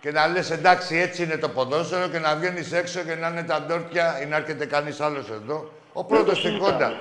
[0.00, 3.42] και να λες εντάξει έτσι είναι το ποδόσφαιρο και να βγαίνεις έξω και να είναι
[3.42, 5.72] τα ντόρτια ή να έρχεται κανείς άλλος εδώ.
[5.92, 6.92] Ο πρώτος στην κόντα.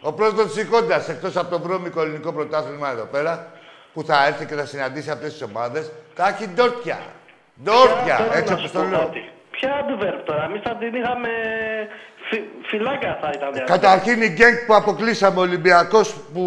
[0.00, 3.50] Ο πρώτος στην κόντα, εκτός από το βρώμικο ελληνικό πρωτάθλημα εδώ πέρα,
[3.96, 6.98] που θα έρθει και θα συναντήσει αυτές τις ομάδες, θα έχει ντόρτια.
[7.64, 8.98] Ντόρτια, Τώρα έτσι να όπως σου το πω λέω.
[8.98, 9.30] κάτι.
[9.50, 11.28] Ποια Αντβέρπ τώρα, εμείς θα την είχαμε...
[12.30, 12.42] Φι...
[12.66, 13.64] Φυλάκια θα ήταν.
[13.64, 16.44] Καταρχήν η Γκενκ που αποκλείσαμε, ο Ολυμπιακός που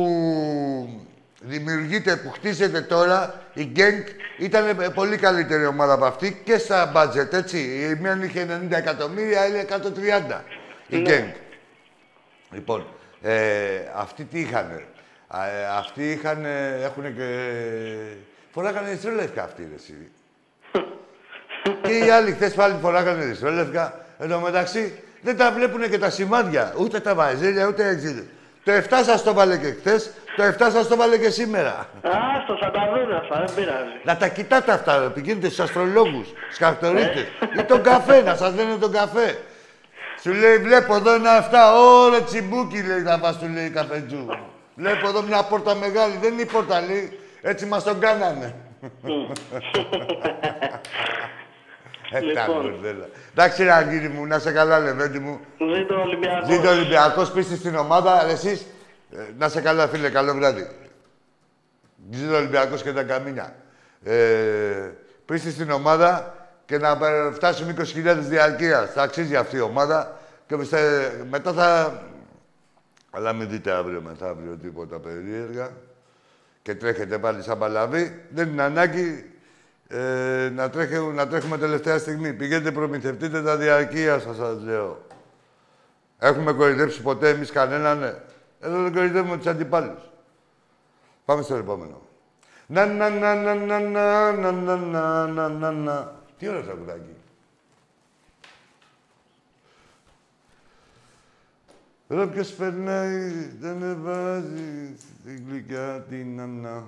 [1.42, 4.06] δημιουργείται, που χτίζεται τώρα, η γκέγκ
[4.38, 7.58] ήταν ε, πολύ καλύτερη ομάδα από αυτή και στα μπάτζετ, έτσι.
[7.60, 9.66] Η μία είχε 90 εκατομμύρια, η άλλη
[10.30, 10.42] 130.
[10.88, 11.02] Η Ναι.
[11.02, 11.24] γκέγκ.
[12.52, 12.86] Λοιπόν,
[13.22, 13.36] ε,
[13.96, 14.82] αυτοί τι είχαν.
[15.34, 16.46] Ε, αυτοί είχαν,
[16.84, 17.26] έχουν και...
[18.52, 20.12] Φοράγανε ιστρέλευκα αυτοί, ρε, εσύ.
[21.88, 24.06] και οι άλλοι χθες πάλι φοράγανε ιστρέλευκα.
[24.20, 26.74] Εν τω μεταξύ δεν τα βλέπουν και τα σημάδια.
[26.78, 28.24] Ούτε τα βαζέλια, ούτε εξήλ.
[28.64, 31.90] Το 7 σας το βάλε και χθες, το 7 σας το βάλε και σήμερα.
[32.02, 34.00] Άστο, θα τα βρουν αυτά, δεν πειράζει.
[34.04, 35.10] Να τα κοιτάτε αυτά, ρε.
[35.10, 37.26] πηγαίνετε στους αστρολόγους, στους χαρακτορίτες.
[37.60, 39.38] ή τον καφέ, να σας λένε τον καφέ.
[40.22, 44.28] Σου λέει, βλέπω εδώ ένα αυτά, ωραία τσιμπούκι, λέει, θα πας, του λέει καφετζού.
[44.80, 48.56] Βλέπω εδώ μια πόρτα μεγάλη, δεν είναι η πόρτα, λέει, έτσι μας τον κάνανε.
[52.12, 52.62] Ε, τα Λοιπόν.
[52.62, 53.08] μπουρδέλα.
[53.32, 55.40] Εντάξει, ρε Αγγίλη μου, να σε καλά, Λεβέντη μου.
[55.76, 56.48] Ζήτω ο Ολυμπιακός.
[56.50, 58.66] Ζήτω ο Ολυμπιακός, πίστη στην ομάδα, εσείς.
[59.12, 60.70] Ε, να σε καλά, φίλε, καλό βράδυ.
[62.12, 63.56] Ζήτω ο Ολυμπιακός και τα καμίνια.
[64.04, 64.14] Ε,
[65.26, 68.92] πίστη στην ομάδα και να ε, φτάσουμε 20.000 διαρκείας.
[68.94, 72.00] Θα αξίζει αυτή η ομάδα και πιστε- μετά θα...
[73.10, 75.70] Αλλά μην δείτε αύριο μεθαύριο τίποτα περίεργα
[76.62, 78.26] και τρέχετε πάλι σαν παλαβή.
[78.30, 79.32] Δεν είναι ανάγκη
[79.88, 82.34] ε, να, τρέχουμε, να τρέχουμε τελευταία στιγμή.
[82.34, 85.02] Πηγαίνετε προμηθευτείτε τα διαρκεία σας, σας λέω.
[86.20, 88.00] Έχουμε κορυδέψει ποτέ εμείς κανέναν.
[88.00, 88.14] ναι.
[88.60, 90.10] Εδώ δεν κορυδεύουμε τους αντιπάλους.
[91.26, 92.02] Πάμε στο επόμενο.
[92.68, 96.14] Να, να, να, να, να, να, να, να, να, να, να, να.
[96.38, 97.16] Τι ωραίο τραγουδάκι.
[102.12, 106.84] Εδώ ποιος περνάει, δεν βάζει στην γλυκιά την ανά.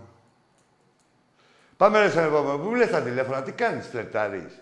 [1.78, 2.58] Πάμε ρε στον επόμενο.
[2.58, 4.62] Πού λες τα τηλέφωνα, τι κάνεις, φλερτάρεις;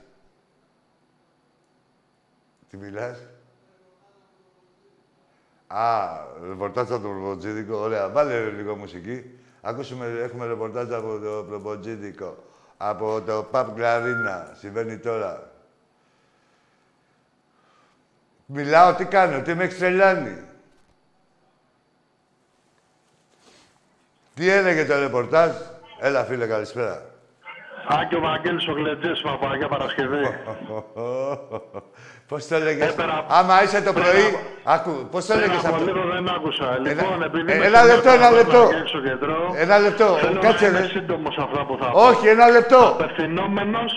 [2.69, 3.17] Τι μιλάς;
[5.67, 6.09] Α,
[6.47, 7.77] ρεπορτάζ από το Προποτζίδικο.
[7.77, 9.39] Ωραία, βάλε ρε λίγο μουσική.
[9.61, 12.43] Ακούσουμε, έχουμε ρεπορτάζ από το Προποτζίδικο.
[12.77, 14.55] Από το Παπ Κλαρίνα.
[14.59, 15.51] Συμβαίνει τώρα.
[18.45, 20.47] Μιλάω, τι κάνω, τι με έχεις τρελάνει.
[24.39, 25.49] Τι έλεγε το ρεπορτάζ;
[25.99, 27.01] Έλα, φίλε, καλησπέρα.
[27.87, 30.23] Άκη ο Βαγγέλης ο Γλεντζές, Παπαγιά Παρασκευή.
[32.27, 34.25] Πώς το έλεγες; Έπερα- Άμα είσαι το πρωί...
[34.63, 36.77] Άκου, πώς το Πριν έλεγες από αυτό; λίγο δεν άκουσα.
[36.79, 38.59] Λοιπόν, επειδή ε, είμαι ένα στην λεπτό, Νέα ένα λεπτό.
[38.63, 40.05] Παπαγιά στο κεντρό, Ένα λεπτό.
[40.21, 40.85] Θέλω Κάτσε, να είμαι ρε.
[40.87, 41.99] σύντομος σε αυτά που θα πω.
[42.07, 42.77] Όχι, ένα λεπτό.
[42.99, 43.91] Απευθυνόμενος,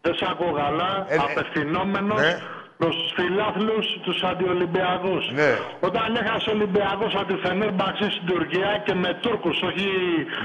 [0.00, 2.38] δεν σ' ακούω καλά, Ε, ε, απευθυνόμενος ναι.
[2.80, 5.22] Προς τους φιλάθλους, τους αντιολυμπιακούς.
[5.40, 5.50] Ναι.
[5.88, 9.88] Όταν έχασε ο Ολυμπιακός από τη Φενέρμπαξη στην Τουρκία και με Τούρκους, όχι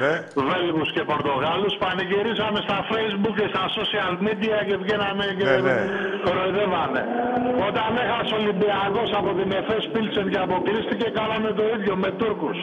[0.04, 0.14] Ναι.
[0.50, 5.78] Βέλγους και Πορτογάλους, πανηγυρίζανε στα Facebook και στα social media και βγαίνανε και Ναι, ναι.
[6.26, 7.02] κοροϊδεύανε.
[7.68, 12.58] Όταν έχασε ο Ολυμπιακός από την ΕΦΕΣ Πίλσεν και αποκλείστηκε, κάνανε το ίδιο με Τούρκους.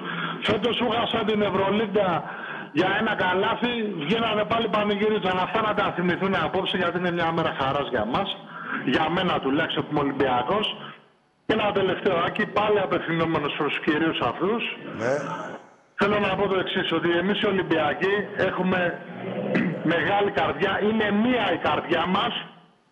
[0.46, 2.08] Φέτος σου χάσαν την Ευρωλίγκα
[2.78, 3.72] για ένα καλάθι,
[4.04, 5.36] βγαίνανε πάλι πανηγυρίζαν.
[5.46, 8.28] Αυτά να τα θυμηθούν απόψε γιατί είναι μια μέρα χαράς για μας.
[8.84, 10.66] Για μένα τουλάχιστον που είμαι Ολυμπιακός.
[11.46, 14.62] Και ένα τελευταίο άκι, πάλι απευθυνόμενος προς τους κυρίους αυτούς.
[14.98, 15.14] Ναι.
[16.00, 18.80] Θέλω να πω το εξής, ότι εμείς οι Ολυμπιακοί έχουμε
[19.94, 20.72] μεγάλη καρδιά.
[20.88, 22.32] Είναι μία η καρδιά μας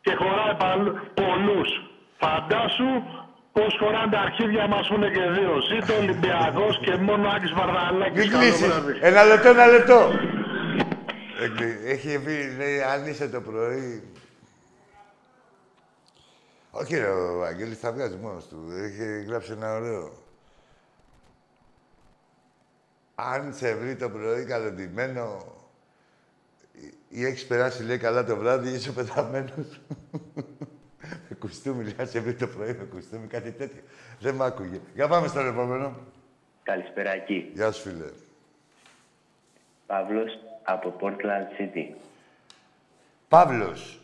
[0.00, 1.68] και χωράει παλ- πολλούς.
[2.22, 2.90] Φαντάσου
[3.52, 5.52] πώς χωράνε τα αρχίδια μας που είναι και δύο.
[5.70, 8.20] Ζήτω Ολυμπιακός και μόνο Άκης Βαρδαλάκης.
[8.22, 8.66] Μην Καλό κλείσεις.
[8.68, 8.98] βράδυ.
[9.00, 9.98] Ένα λεπτό, ένα λεπτό.
[11.44, 14.09] Εκλεί- Έχει πει, λέει, αν είσαι το πρωί...
[16.70, 18.70] Όχι ρε, ο Αγγέλης θα βγάζει μόνος του.
[18.72, 20.12] Έχει γράψει ένα ωραίο.
[23.14, 25.54] Αν σε βρει το πρωί καλοντημένο
[26.72, 29.80] ή- ή έχεις περάσει, λέει, καλά το βράδυ, είσαι πεθαμένος.
[31.28, 33.82] με κουστούμι, λέει, αν σε βρει το πρωί με κουστούμι, κάτι τέτοιο.
[34.20, 34.80] Δεν μ' άκουγε.
[34.94, 35.96] Για πάμε στον επόμενο.
[36.62, 37.50] Καλησπέρα εκεί.
[37.54, 38.10] Γεια σου, φίλε.
[39.86, 41.94] Παύλος από Portland City.
[43.28, 44.00] Παύλος.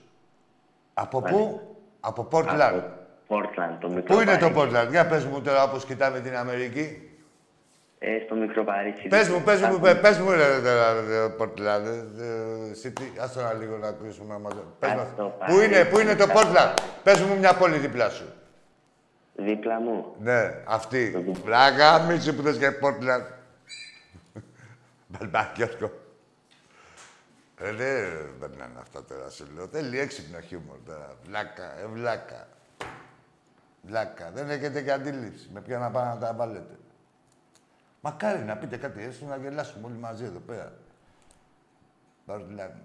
[0.95, 1.76] Από πού;
[2.09, 2.59] Από Portland.
[2.59, 2.83] Από
[3.29, 4.75] Portland, το μικρό Πού είναι το Παρίσι.
[4.77, 4.91] Portland?
[4.91, 7.11] Για πες μου τώρα, όπως κοιτάμε την Αμερική.
[7.99, 9.09] Ε, στο μικρό Παρίσι.
[9.09, 11.85] Πες μου, πες μου, πες, πες μου, ρε, τώρα, ρε, Portland.
[11.87, 13.21] ε, ε, City.
[13.23, 14.53] Άστο να λίγο να ακούσουμε να μας...
[14.79, 15.01] Πες μας.
[15.07, 15.65] Άστο, Πού Παρίσι.
[15.65, 16.75] είναι, πού είναι το Portland?
[17.03, 18.25] Πες μου μια πόλη δίπλα σου.
[19.35, 20.05] Δίπλα μου.
[20.19, 21.33] Ναι, αυτή.
[21.45, 23.25] Βράγα, μίτσι που θες και Portland.
[25.07, 25.91] Μπαλμπάκι, Γιώργο.
[27.61, 29.67] Ε, δεν περνάνε αυτά τώρα, σου λέω.
[29.67, 31.15] Θέλει έξυπνο χιούμορ τώρα.
[31.25, 32.49] Βλάκα, ε, βλάκα.
[33.83, 34.31] Βλάκα.
[34.31, 36.79] Δεν έχετε και αντίληψη με ποια να πάνε να τα βάλετε.
[38.01, 40.73] Μακάρι να πείτε κάτι έστω να γελάσουμε όλοι μαζί εδώ πέρα.
[42.27, 42.85] Μπαρλάν.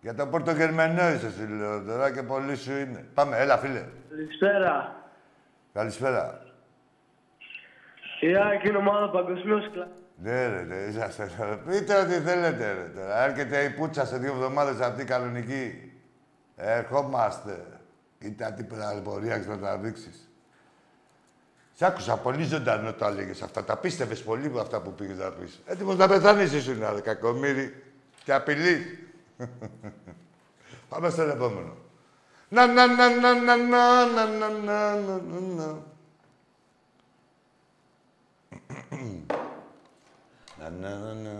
[0.00, 3.06] Για το Πορτογερμενό είσαι, σου λέω τώρα και πολύ σου είναι.
[3.14, 3.84] Πάμε, έλα, φίλε.
[4.08, 4.96] Καλησπέρα.
[5.72, 6.42] Καλησπέρα.
[8.20, 9.88] Η ΑΕΚ είναι ομάδα παγκοσμίως κλα...
[10.22, 11.56] Ναι, ρε, ναι, είσαστε τώρα.
[11.56, 13.24] Πείτε ό,τι θέλετε, ρε, τώρα.
[13.24, 15.92] Έρχεται η πουτσα σε δύο εβδομάδες αυτή κανονική.
[16.56, 17.66] Ερχόμαστε.
[18.20, 18.64] Κοίτα τι
[19.02, 20.28] πορεία έχεις να τα δείξεις.
[21.74, 23.64] Σ' άκουσα πολύ ζωντανό το έλεγες αυτά.
[23.64, 25.60] Τα πίστευες πολύ με αυτά που πήγες να πεις.
[25.66, 27.82] Έτοιμος να πεθάνεις ήσουν, ρε, κακομύρι.
[28.24, 29.08] Και απειλή.
[30.88, 31.76] Πάμε στο επόμενο.
[32.48, 35.90] Να, να, να, να, να, να, να, να, να, να, να.
[40.62, 41.30] Να, να, να, να.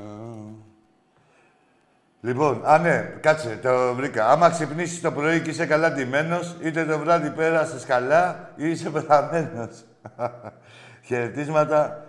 [2.20, 4.28] Λοιπόν, α ναι, κάτσε, το βρήκα.
[4.28, 8.90] Άμα ξυπνήσεις το πρωί και είσαι καλά ντυμένος, είτε το βράδυ πέρασες καλά ή είσαι
[8.90, 9.84] πεθαμένος.
[11.06, 12.04] Χαιρετίσματα.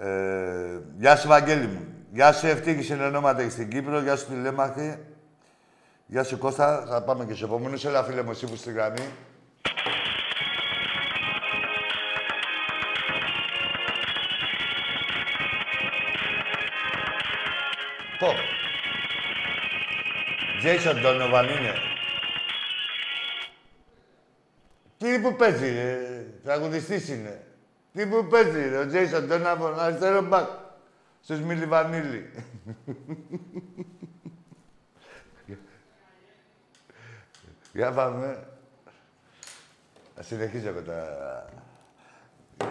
[0.00, 1.86] Ε, γεια σου, Βαγγέλη μου.
[2.12, 4.00] Γεια σου, Ευτύχη συνεννόματα στην Κύπρο.
[4.00, 4.98] Γεια σου, Τηλέμαχη.
[6.06, 6.84] Γεια σου, Κώστα.
[6.88, 7.78] Θα πάμε και στου επόμενου.
[7.84, 9.12] Έλα, φίλε μου, εσύ που στη γραμμή.
[18.18, 18.28] Πω.
[20.62, 21.74] Jason Donovan είναι.
[24.98, 26.24] Τι που παίζει, ρε.
[26.44, 27.46] Τραγουδιστής είναι.
[27.92, 28.78] Τι που παίζει, ρε.
[28.78, 30.48] Ο Jason Donovan, αριστερό μπακ.
[31.22, 32.30] Στους Μίλι Βανίλη.
[37.72, 38.46] Για πάμε.
[40.14, 41.04] Θα συνεχίσω με τα...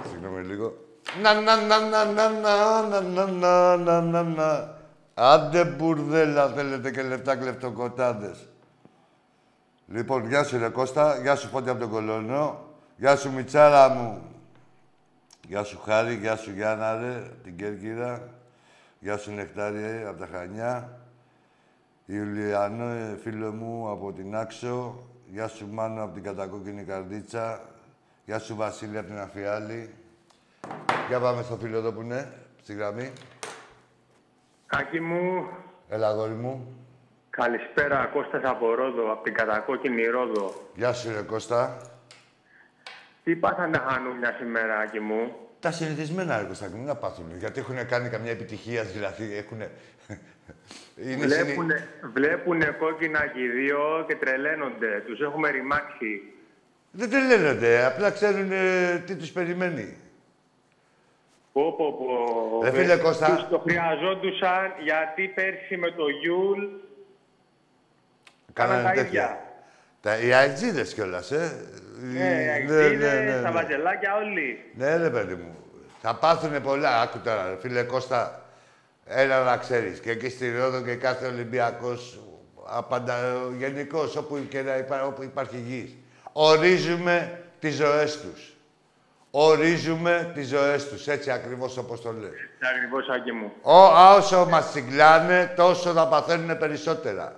[0.09, 0.73] Συγγνώμη λίγο.
[1.21, 4.74] Να, να, να, να, να, να, να, να, να, να, να.
[5.17, 8.47] Άντε μπουρδέλα θέλετε και λεφτά κλεφτοκοτάδες.
[9.87, 12.65] Λοιπόν, γεια σου ρε Κώστα, γεια σου Φώτη από τον Κολονό,
[12.97, 14.21] γεια σου Μιτσάρα μου,
[15.47, 18.29] γεια σου Χάρη, γεια σου Γιάννα ρε, την Κέρκυρα,
[18.99, 20.99] γεια σου Νεκτάρι από τα Χανιά,
[22.05, 27.61] Ιουλιανό, ε, φίλο μου από την Άξο, γεια σου Μάνο από την Κατακόκκινη Καρδίτσα,
[28.25, 29.93] γεια σου Βασίλη από την Αφιάλη.
[31.07, 32.31] Για πάμε στο φίλο εδώ που είναι,
[32.63, 33.13] στη γραμμή.
[34.79, 35.47] Άκη μου,
[35.89, 36.75] Έλα, αγόρι μου.
[37.29, 38.09] καλησπέρα.
[38.13, 40.53] Κώστας από Ρόδο, από την κατακόκκινη Ρόδο.
[40.75, 41.77] Γεια σου, ρε Κώστα.
[43.23, 47.25] Τι πάθανε χανούνια σήμερα, Άκη μου; Τα συνηθισμένα, ρε Κώστα, μην να πάθουν.
[47.37, 49.57] Γιατί έχουν κάνει καμιά επιτυχία, δηλαδή έχουν...
[51.09, 55.03] Είναι συνη- Βλέπουνε, βλέπουνε κόκκινα και οι δύο και τρελαίνονται.
[55.05, 56.21] Τους έχουμε ρημάξει.
[56.91, 59.97] Δεν τρελαίνονται, απλά ξέρουν ε, τι τους περιμένει.
[61.55, 62.63] Πω, πω, πω.
[62.63, 63.35] Ρε φίλε Κώστα.
[63.35, 66.63] Τους το χρειαζόντουσαν γιατί πέρσι με το Γιούλ
[68.53, 69.03] Κάνανε τα τέτοια.
[69.05, 69.43] ίδια.
[70.01, 71.65] Τα, οι αεξίδες κιόλας, ε.
[72.01, 74.71] Ναι, Οι- αξίδες, τα βαζελάκια όλοι.
[74.75, 75.55] Ναι, ρε παιδί μου.
[76.01, 77.01] Θα πάθουνε πολλά.
[77.01, 78.45] Άκου τώρα, ρε φίλε Κώστα.
[79.05, 79.99] Ένα να ξέρεις.
[79.99, 82.19] Και εκεί στη Ρόδο και κάθε Ολυμπιακός,
[82.65, 83.15] απαντα...
[83.57, 85.05] γενικώς, όπου, και να υπά...
[85.05, 85.95] όπου υπάρχει γης.
[86.31, 88.54] Ορίζουμε τις ζωές τους.
[89.37, 91.07] Ορίζουμε τις ζωές τους.
[91.07, 92.29] Έτσι ακριβώς όπως το λες.
[92.75, 93.51] Ακριβώς, Άκη μου.
[93.61, 93.83] Ό,
[94.15, 97.23] όσο μας συγκλάνε, τόσο θα παθαίνουν περισσότερα.
[97.23, 97.33] Να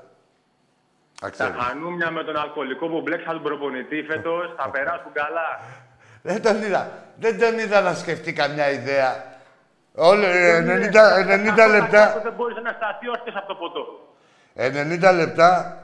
[1.21, 1.53] Τα ξέρεις.
[1.63, 5.59] χανούμια με τον αλκοολικό που μπλέξαν τον προπονητή φέτος θα περάσουν καλά.
[6.21, 6.91] Δεν τον είδα.
[7.15, 9.23] Δεν τον είδα να σκεφτεί καμιά ιδέα.
[9.95, 12.19] Όλο, ε, 90, 90 λεπτά.
[12.23, 14.13] Δεν μπορούσε να σταθεί όρθιος από το ποτό.
[14.53, 15.77] 90 λεπτά.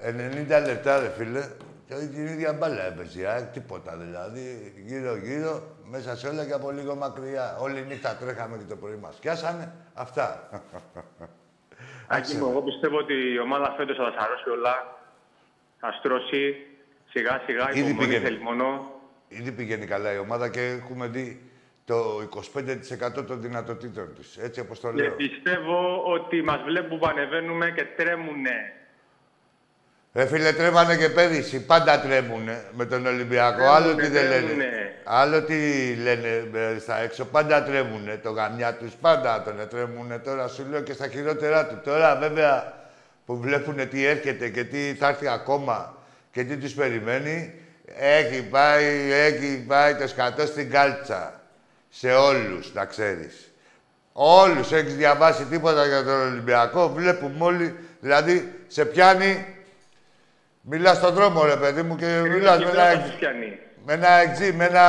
[0.00, 1.48] 90 λεπτά, ρε φίλε.
[1.86, 3.20] Και την ίδια μπάλα έπαιζε.
[3.20, 4.72] η ΑΕΚ, τίποτα δηλαδή.
[4.86, 7.56] Γύρω-γύρω, μέσα σε όλα και από λίγο μακριά.
[7.60, 9.16] Όλη νύχτα τρέχαμε και το πρωί μας.
[9.16, 10.48] Πιάσανε αυτά.
[12.08, 14.96] Άκη μου, εγώ πιστεύω ότι η ομάδα φέτος θα τα σαρώσει όλα.
[15.80, 16.56] Θα στρώσει
[17.08, 18.24] σιγά σιγά Ήδη υπομονή πήγαινε.
[18.24, 18.90] θέλει μόνο.
[19.28, 21.50] Ήδη πηγαίνει καλά η ομάδα και έχουμε δει
[21.84, 22.20] το
[23.18, 24.36] 25% των δυνατοτήτων της.
[24.36, 25.12] Έτσι όπως το Και λέω.
[25.14, 28.72] πιστεύω ότι μας βλέπουν που ανεβαίνουμε και τρέμουνε.
[30.16, 31.60] Ρε φίλε, τρέμανε και πέρυσι.
[31.60, 33.64] Πάντα τρέμουνε με τον Ολυμπιακό.
[33.64, 34.40] Άλλο τι δεν λένε.
[34.40, 34.94] τρέμουνε.
[35.04, 35.54] Άλλο τι
[35.94, 37.24] λένε ε, στα έξω.
[37.24, 38.20] Πάντα τρέμουνε.
[38.22, 40.18] Το γαμιά τους πάντα τον τρέμουνε.
[40.18, 41.80] Τώρα σου λέω και στα χειρότερά του.
[41.84, 42.72] Τώρα βέβαια
[43.26, 45.96] που βλέπουν τι έρχεται και τι θα έρθει ακόμα
[46.32, 47.54] και τι τους περιμένει,
[47.98, 51.40] έχει πάει, έχει πάει το σκατό στην κάλτσα.
[51.88, 53.52] Σε όλους, να ξέρεις.
[54.12, 56.88] Όλους έχεις διαβάσει τίποτα για τον Ολυμπιακό.
[56.88, 59.55] Βλέπουμε όλοι, δηλαδή σε πιάνει
[60.68, 63.18] Μιλά στον δρόμο, ρε παιδί μου, και μιλάς με Εκεί ένα, πέρα εξ- θα τους
[63.18, 63.58] πιάνει.
[63.86, 64.80] με ένα εξή, με ένα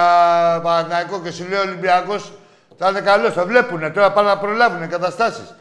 [0.64, 2.34] Παναθηναϊκό και σου λέει ο Ολυμπιακός
[2.78, 3.34] θα είναι καλός.
[3.34, 5.56] Το βλέπουνε τώρα, πάνε να προλάβουν καταστάσεις.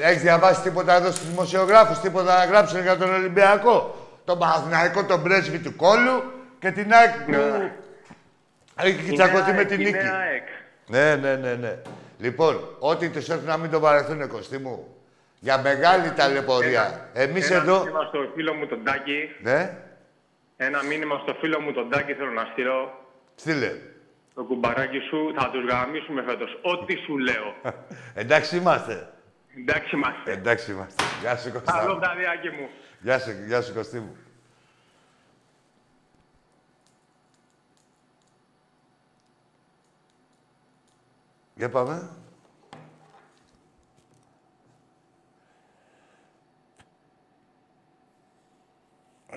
[0.00, 3.94] Έχεις διαβάσει τίποτα εδώ στους δημοσιογράφους, τίποτα να γράψουν για τον Ολυμπιακό;
[4.24, 6.22] Τον Παναθηναϊκό, τον πρέσβη του κόλου
[6.58, 7.34] και την ΑΕΚ που
[8.76, 9.96] έχει τσακωθεί με την νίκη.
[10.86, 11.76] Ναι, ναι, ναι, ναι.
[12.18, 14.86] Λοιπόν, ό,τι του έρθει να μην το βαρεθούν, Κωστή μου.
[15.44, 17.08] Για μεγάλη ταλαιπωρία.
[17.12, 17.78] Εμείς Ένα εδώ.
[17.78, 19.28] μήνυμα στο φίλο μου τον Τάκη.
[19.40, 19.78] Ναι,
[20.56, 23.06] Ένα μήνυμα στο φίλο μου τον Τάκη θέλω να στείλω.
[23.34, 23.72] στείλε.
[24.34, 26.58] Το κουμπαράκι σου θα τους γαμίσουμε φέτος.
[26.62, 27.54] Ό,τι σου λέω.
[28.22, 29.12] Εντάξει είμαστε.
[29.58, 30.32] Εντάξει είμαστε.
[30.32, 31.02] Εντάξει είμαστε.
[31.20, 31.72] Γεια σου, Κωστά.
[31.72, 32.68] Καλό βραδιάκι μου.
[33.00, 34.16] Γεια σου, γεια σου Κωστή μου.
[41.54, 42.10] Για πάμε.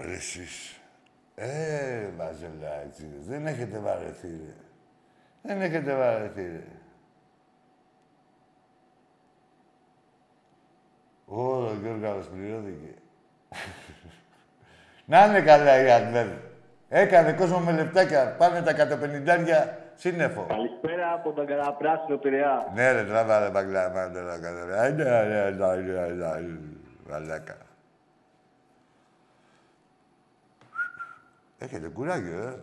[0.05, 0.79] Ρε εσείς.
[1.35, 4.53] Ε, μαζελάτσι, δεν έχετε βαρεθεί, ρε.
[5.41, 6.63] Δεν έχετε βαρεθεί, ρε.
[11.25, 12.93] Ω, ο Γιώργος πληρώθηκε.
[15.05, 16.27] Να είναι καλά η Αντβέρ.
[16.89, 18.35] Έκανε κόσμο με λεπτάκια.
[18.37, 20.45] Πάνε τα καταπενιντάρια σύννεφο.
[20.47, 22.71] Καλησπέρα από τον Καραπράσινο Πειραιά.
[22.73, 24.81] Ναι, ρε, τράβα, ρε, μπαγκλάμα, τώρα, κατά.
[24.81, 26.41] Άντε, ρε, ρε, ρε, ρε,
[27.09, 27.57] Μαλάκα.
[31.57, 32.59] Έχετε κουράγιο, ε.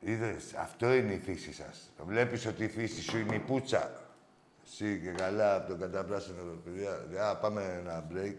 [0.00, 1.92] Είδες, αυτό είναι η φύση σας.
[1.96, 3.90] Το βλέπεις ότι η φύση σου είναι η πουτσα.
[4.64, 7.28] Εσύ και καλά από τον καταπράσινο παιδιά.
[7.28, 8.36] Α, πάμε ένα break.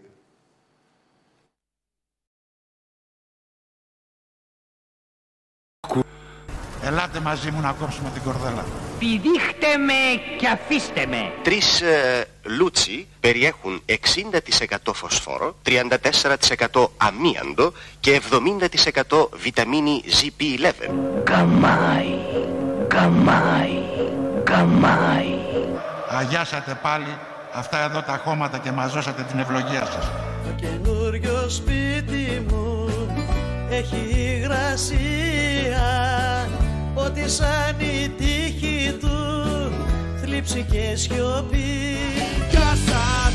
[6.84, 8.64] Ελάτε μαζί μου να κόψουμε την κορδέλα.
[8.98, 11.32] Πηδήχτε με και αφήστε με.
[11.42, 15.56] Τρεις ε, λούτσι περιέχουν 60% φωσφόρο,
[16.72, 18.20] 34% αμίαντο και
[19.10, 20.90] 70% βιταμίνη ZB11.
[21.24, 22.18] Καμάι,
[22.88, 23.82] καμάι,
[24.44, 25.34] καμάι.
[26.08, 27.18] Αγιάσατε πάλι
[27.52, 30.10] αυτά εδώ τα χώματα και μαζώσατε την ευλογία σας.
[30.46, 32.88] Το καινούριο σπίτι μου
[33.70, 33.96] έχει
[34.36, 36.11] υγρασία
[37.06, 39.16] Ότι σαν η τύχη του
[40.22, 41.96] θλίψη και σιωπή.
[42.50, 43.34] Γεια σας,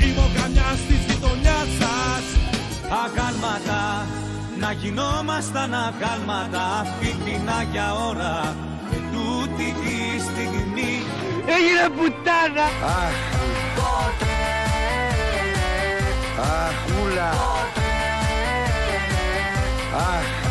[0.00, 2.24] είμαι ο καμιάς της γειτονιάς σας.
[3.02, 4.06] Αγάλματα,
[4.60, 8.56] να γινόμασταν αγάλματα Φιτινά για ώρα,
[8.90, 11.02] και τούτη τη στιγμή.
[11.54, 12.66] Έγινε πουτάνα.
[13.00, 13.16] Αχ,
[16.40, 17.30] αχ, μούλα
[19.96, 20.47] Αχ,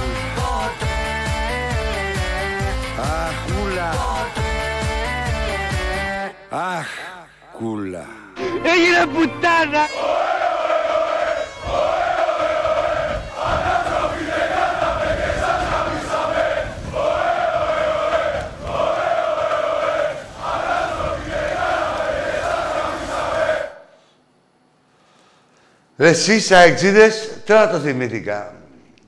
[3.00, 3.90] αχ, μούλα
[6.50, 6.88] Αχ,
[7.58, 8.06] κούλα
[8.64, 9.86] Έγινε πουτάνα.
[25.98, 28.57] Ρε εσείς αεξίδες, τώρα το θυμήθηκα.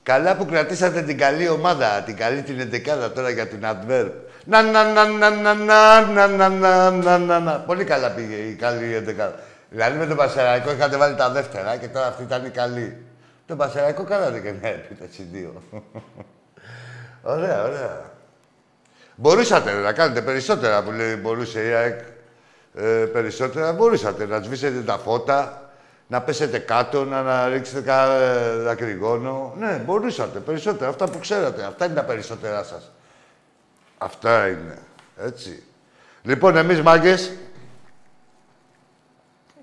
[0.09, 4.11] Καλά που κρατήσατε την καλή ομάδα, την καλή την εντεκάδα τώρα για την Adverb.
[4.45, 7.59] Να, να, να, να, να, να, να, να, να, να, να, να.
[7.59, 9.35] Πολύ καλά πήγε η καλή εντεκάδα.
[9.69, 13.05] Δηλαδή με τον Πασεραϊκό είχατε βάλει τα δεύτερα και τώρα αυτή ήταν η καλή.
[13.45, 15.63] Τον Πασεραϊκό κάνατε και μια επίθεση δύο.
[17.21, 18.01] ωραία, ωραία.
[19.15, 21.99] Μπορούσατε να κάνετε περισσότερα που λέει μπορούσε η ΑΕΚ.
[22.75, 25.68] Ε, περισσότερα μπορούσατε να σβήσετε τα φώτα,
[26.11, 29.53] να πέσετε κάτω, να, να ρίξετε κανένα ε, δακρυγόνο.
[29.57, 30.89] Ναι, μπορούσατε περισσότερα.
[30.89, 31.63] Αυτά που ξέρατε.
[31.63, 32.91] Αυτά είναι τα περισσότερά σας.
[33.97, 34.77] Αυτά είναι.
[35.17, 35.63] Έτσι.
[36.21, 37.31] Λοιπόν, εμείς μάγκες,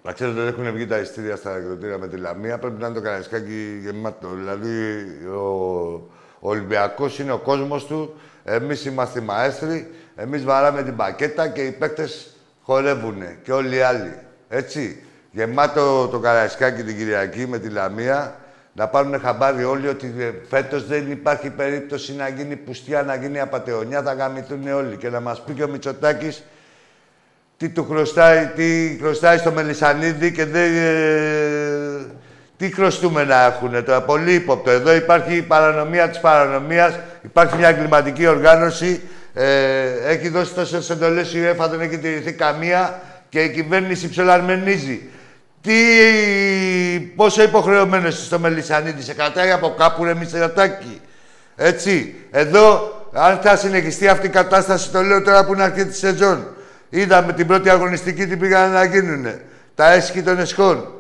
[0.03, 2.59] να ξέρετε ότι έχουν βγει τα ειστήρια στα εκδοτήρια με τη Λαμία.
[2.59, 4.29] Πρέπει να είναι το κανισκάκι γεμάτο.
[4.29, 5.45] Δηλαδή, ο,
[6.41, 8.15] ο Ολυμπιακός είναι ο κόσμος του.
[8.45, 9.95] Εμείς είμαστε οι μαέστροι.
[10.17, 13.39] Εμείς βαράμε την πακέτα και οι παίκτες χορεύουνε.
[13.43, 14.19] Και όλοι οι άλλοι.
[14.49, 15.06] Έτσι.
[15.37, 18.35] Γεμάτο το Καραϊσκάκι την Κυριακή με τη Λαμία.
[18.73, 23.41] Να πάρουν χαμπάρι όλοι ότι ε, φέτος δεν υπάρχει περίπτωση να γίνει πουστιά, να γίνει
[23.41, 24.03] απατεωνιά.
[24.03, 24.97] Θα γαμηθούν όλοι.
[24.97, 26.43] Και να μας πει και ο Μητσοτάκης
[27.57, 30.77] τι του χρωστάει, τι χρωστάει στο Μελισανίδη και δεν...
[30.77, 32.07] ε,
[32.57, 34.03] τι χρωστούμε να έχουν τώρα.
[34.03, 34.71] Πολύ ύποπτο.
[34.71, 36.99] Εδώ υπάρχει η παρανομία της παρανομίας.
[37.23, 39.01] Υπάρχει μια εγκληματική οργάνωση.
[39.35, 45.11] Ε, έχει δώσει τόσες εντολές η UEFA, δεν έχει τηρηθεί καμία και η κυβέρνηση ψελαρμενίζει.
[45.67, 51.01] Τι, πόσο υποχρεωμένος είσαι στο Μελισανίδη, σε κρατάει από κάπου ρε Μητσοτάκη.
[51.57, 55.99] Έτσι, εδώ, αν θα συνεχιστεί αυτή η κατάσταση, το λέω τώρα που είναι αρχή της
[55.99, 56.47] σεζόν.
[56.89, 59.41] Είδαμε την πρώτη αγωνιστική τι πήγαν να γίνουνε.
[59.75, 60.93] Τα έσχη των εσχών.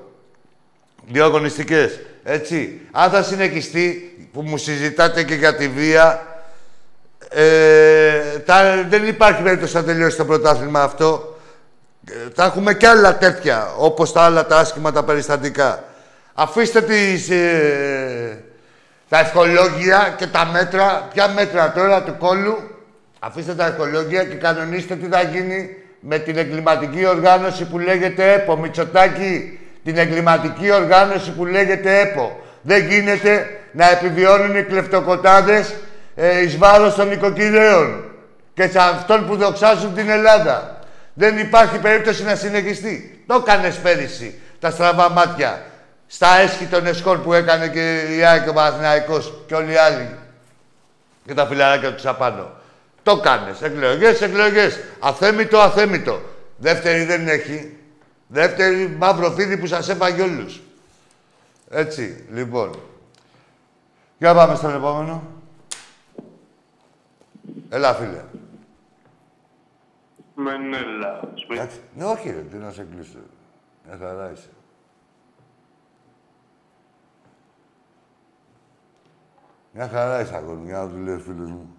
[1.09, 2.01] Δύο αγωνιστικές.
[2.25, 2.81] Έτσι.
[2.93, 6.27] Αν θα συνεχιστεί, που μου συζητάτε και για τη βία,
[7.29, 11.36] ε, θα, δεν υπάρχει περίπτωση να τελειώσει το πρωτάθλημα αυτό.
[12.11, 15.85] Ε, Θα έχουμε κι άλλα τέτοια, όπως τα άλλα τα άσχημα τα περιστατικά.
[16.35, 18.45] Αφήστε τις, ε,
[19.09, 21.09] τα ευχολόγια και τα μέτρα.
[21.13, 22.71] Ποια μέτρα τώρα του κόλλου;
[23.19, 28.57] Αφήστε τα ευχολόγια και κανονίστε τι θα γίνει με την εγκληματική οργάνωση που λέγεται ΕΠΟ.
[28.57, 32.41] Μητσοτάκη, την εγκληματική οργάνωση που λέγεται ΕΠΟ.
[32.63, 35.75] Δεν γίνεται να επιβιώνουν οι κλεφτοκοτάδες
[36.17, 38.05] ε, εις βάρος των οικοκυρέων
[38.55, 40.76] και σε αυτών που δοξάζουν την Ελλάδα.
[41.19, 43.25] Δεν υπάρχει περίπτωση να συνεχιστεί.
[43.27, 45.62] Το έκανες πέρυσι τα στραβά μάτια
[46.07, 49.77] στα έσχη των εσχών που έκανε και η ΑΕΚ και ο Παναθηναϊκός και όλοι οι
[49.77, 50.09] άλλοι
[51.27, 52.51] και τα φιλαράκια τους απάνω.
[53.03, 53.62] Το κάνεις.
[53.62, 54.81] Εκλογές, εκλογές.
[54.99, 56.21] Αθέμητο, αθέμητο.
[56.57, 57.77] Δεύτερη δεν έχει.
[58.27, 60.61] Δεύτερη μαύρο φίδι που σας έφαγε όλους.
[61.71, 62.81] Έτσι, λοιπόν.
[64.19, 65.23] Για πάμε στον επόμενο.
[67.69, 68.21] Έλα, φίλε.
[70.37, 71.20] Μενέλα.
[71.51, 71.80] Εντάξει.
[71.95, 73.18] Ναι, όχι ρε, τι να σε κλείσω.
[73.87, 74.49] Μια χαρά είσαι.
[79.72, 81.74] Μια χαρά είσαι αγόρι μου, για να του λέει ο φίλος μου.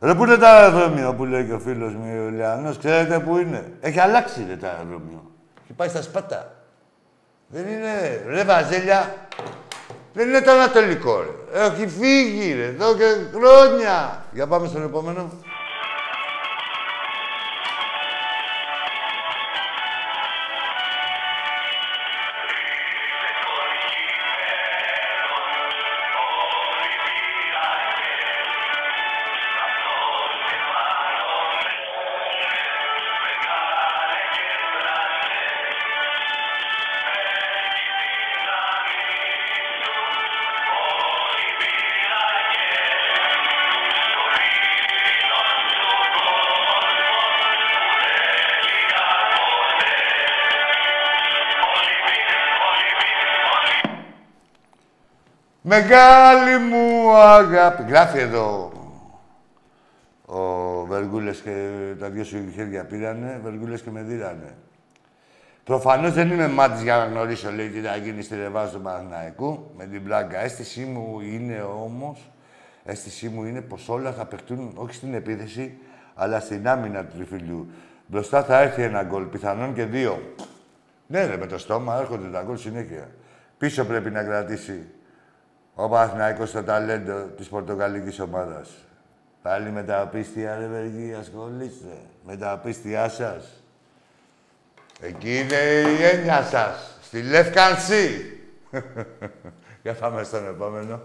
[0.00, 3.36] Ρε, πού είναι το αεροδρόμιο που λέει και ο φίλος μου ο Λιανός, ξέρετε πού
[3.36, 5.30] είναι; Έχει αλλάξει ρε, το αεροδρόμιο.
[5.62, 6.54] Έχει πάει στα Σπάτα.
[7.46, 9.14] Δεν είναι, ρε Βαζέλια,
[10.12, 11.60] δεν είναι το Ανατολικό, ρε.
[11.60, 13.04] Έχει φύγει, ρε, εδώ και
[13.34, 14.24] χρόνια.
[14.32, 15.30] Για πάμε στον επόμενο.
[55.72, 57.82] Μεγάλη μου αγάπη.
[57.88, 58.72] Γράφει εδώ
[60.26, 60.40] ο
[60.84, 61.68] Βεργούλες και
[61.98, 64.54] τα δυο σου χέρια πήρανε, Βεργούλες και με δίρανε.
[65.64, 69.70] Προφανώς δεν είμαι μάτης για να γνωρίσω, λέει, τι θα γίνει στη Ρεβάζ του Παναθηναϊκού,
[69.76, 70.38] με την πλάκα.
[70.38, 72.30] Αίσθησή μου είναι όμως,
[72.84, 75.78] αίσθησή μου είναι πως όλα θα παιχτούν όχι στην επίθεση,
[76.14, 77.70] αλλά στην άμυνα του τριφυλιού.
[78.06, 80.34] Μπροστά θα έρθει ένα γκολ, πιθανόν και δύο.
[81.06, 83.10] Ναι, ρε, με το στόμα έρχονται τα γκολ συνέχεια.
[83.58, 84.86] Πίσω πρέπει να κρατήσει
[85.74, 88.70] ο Παναθηναϊκός το ταλέντο της πορτογαλικής ομάδας.
[89.42, 91.98] Πάλι με τα απίστια, ρε Βεργή, ασχολείστε.
[92.24, 93.62] Με τα απίστια σας.
[95.00, 95.54] Εκεί είναι
[95.98, 96.98] η έννοια σας.
[97.02, 98.36] Στη Λευκανσή.
[99.82, 101.00] Για πάμε στον επόμενο.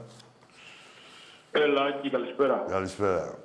[1.52, 2.66] Έλα, Άκη, καλησπέρα.
[2.70, 3.36] Καλησπέρα.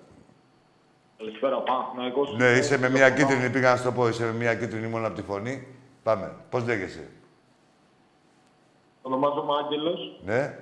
[1.18, 2.37] Καλησπέρα, Παναθηναϊκός.
[2.37, 5.07] Ναι, είσαι με μια κίτρινη, πήγα να σου το πω, είσαι με μια κίτρινη μόνο
[5.07, 5.66] από τη φωνή.
[6.03, 6.33] Πάμε.
[6.51, 7.09] Πώς λέγεσαι;
[9.03, 10.20] Ονομάζομαι Άγγελος.
[10.25, 10.59] Ναι.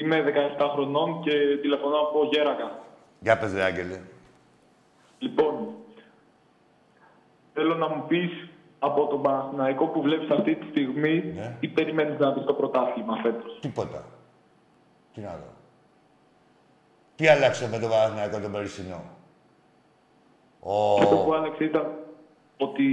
[0.00, 0.24] Είμαι
[0.58, 1.30] 17 χρονών και
[1.60, 2.78] τηλεφωνώ από Γέρακα.
[3.20, 4.00] Για πες, ρε Άγγελε.
[5.18, 5.68] Λοιπόν,
[7.54, 8.48] θέλω να μου πεις
[8.78, 11.56] από τον Παναθηναϊκό που βλέπεις αυτή τη στιγμή Ναι.
[11.60, 14.04] τι περιμένεις να δεις στο πρωτάθλημα φέτος; Τίποτα.
[15.14, 15.52] Τι να δω.
[17.16, 19.02] Τι άλλαξε με τον Παναθηναϊκό τον περσινό;
[20.60, 20.94] Ο...
[20.94, 21.92] Αυτό που άλλαξε ήταν
[22.56, 22.84] ότι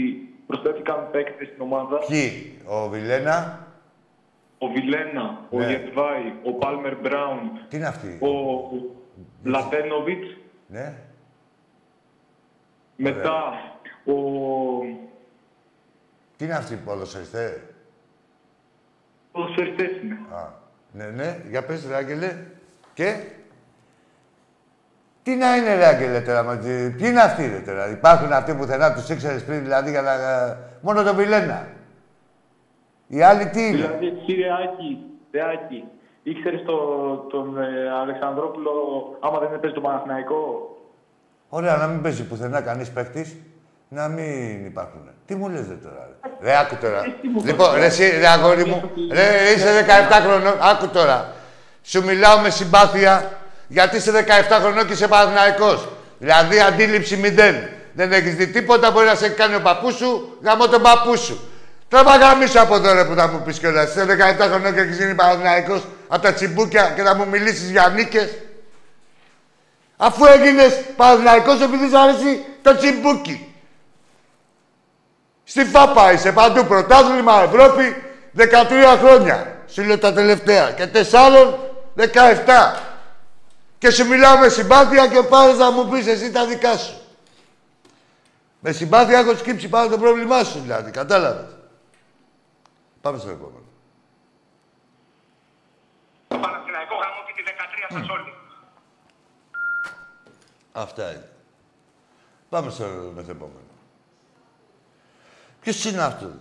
[0.47, 1.97] προσθέθηκαν παίκτες στην ομάδα.
[1.97, 3.66] Ποιοι, ο Βιλένα,
[4.57, 5.65] Ο Βιλένα, ο Ναι.
[5.67, 8.29] Γετβάη, ο Πάλμερ Μπράουν, τι είναι αυτοί; ο
[9.43, 10.37] Λατένοβιτς,
[10.67, 10.93] Ναι.
[12.95, 13.53] μετά
[14.05, 14.13] ο...
[16.37, 17.59] Τι είναι αυτοί οι ποδοσφαιριστές;
[19.31, 20.17] ποδοσφαιριστές είναι.
[20.33, 20.49] Α,
[20.91, 21.41] ναι, ναι.
[21.49, 22.35] Για πες, ρε Άγγελε.
[22.93, 23.23] Και;
[25.23, 26.43] Τι να είναι, ρε Άγγελε, τώρα.
[26.43, 27.89] μα, τι- Ποιοι είναι αυτοί, ρε, τώρα.
[27.89, 30.13] Υπάρχουν αυτοί που θενά τους ήξερες πριν, δηλαδή, για να...
[30.81, 31.67] Μόνο τον Βιλένα.
[33.07, 33.75] Οι άλλοι τι είναι.
[33.75, 34.97] Δηλαδή, εσύ ρε Άκη,
[35.31, 35.83] ρε Άκη,
[36.23, 36.77] ήξερες το,
[37.29, 38.71] τον ε, Αλεξανδρόπουλο
[39.19, 40.71] άμα δεν έπαιζε το Παναθηναϊκό.
[41.49, 43.35] Ωραία, να μην παίζει πουθενά κανείς παίκτης.
[43.89, 45.01] Να μην υπάρχουν.
[45.25, 46.09] Τι μου λες, ρε, τώρα.
[46.21, 47.01] Ρε, ρε άκου τώρα.
[47.43, 48.91] λοιπόν, ρε, εσύ, ρε, αγόρι μου.
[49.11, 50.53] Ρε, είσαι 17 χρονών.
[50.61, 51.33] Άκου τώρα.
[51.83, 53.31] Σου μιλάω με συμπάθεια
[53.67, 55.87] γιατί είσαι 17 χρονών και είσαι Παναθηναϊκός.
[56.19, 57.55] Δηλαδή, αντίληψη μηδέν.
[57.93, 61.39] Δεν έχεις δει τίποτα, μπορεί να σε κάνει ο παππούς σου, γαμώ τον παππού σου.
[61.89, 63.89] Τραβά γαμίσω από εδώ, ρε, που θα μου πεις κιόλας.
[63.89, 67.89] Είσαι 17 χρονών και έχεις γίνει Παναθηναϊκός από τα τσιμπούκια και θα μου μιλήσεις για
[67.89, 68.29] νίκες.
[69.97, 73.55] Αφού έγινες Παναθηναϊκός επειδή σ' αρέσει το τσιμπούκι.
[75.43, 76.65] Στη ΦΑΠΑ είσαι παντού.
[76.65, 78.03] Πρωτάθλημα Ευρώπη
[78.37, 79.55] 13 χρόνια.
[79.67, 80.71] Σου λέω τα τελευταία.
[80.71, 81.59] Και τεσσάρων
[81.95, 82.05] 17.
[83.77, 86.93] Και σου μιλάω με συμπάθεια και πάρεις να μου πεις εσύ τα δικά σου.
[88.59, 90.91] Με συμπάθεια έχω σκύψει πάνω το πρόβλημά σου, δηλαδή.
[90.91, 91.56] Κατάλαβες.
[93.07, 93.65] Πάμε στο επόμενο.
[96.27, 97.51] Το Παναθηναϊκό γάμο και τη
[97.89, 98.33] 13 σας όλοι.
[100.71, 101.29] Αυτά είναι.
[102.49, 102.85] Πάμε στο
[103.15, 103.59] μεθεπόμενο.
[105.59, 106.31] Ποιος είναι αυτός;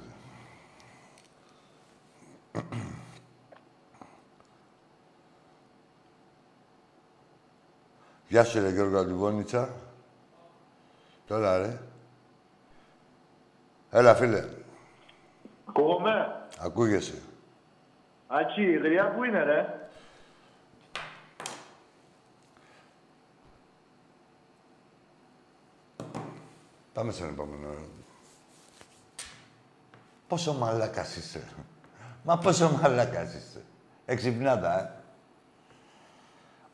[8.28, 9.74] Γεια σου, ρε Γιώργο Αντιγόνητσα.
[11.26, 11.80] Τώρα, ρε.
[13.90, 14.48] Έλα, φίλε.
[15.68, 16.35] Ακούγομαι.
[16.58, 17.22] Ακούγεσαι.
[18.26, 19.86] Άκη, η γριά που είναι, ρε;
[26.92, 27.68] Πάμε στον επόμενο.
[30.28, 31.42] Πόσο μαλάκας είσαι.
[32.24, 33.64] Μα πόσο μαλάκας είσαι.
[34.06, 34.90] Εξυπνάτα, ε.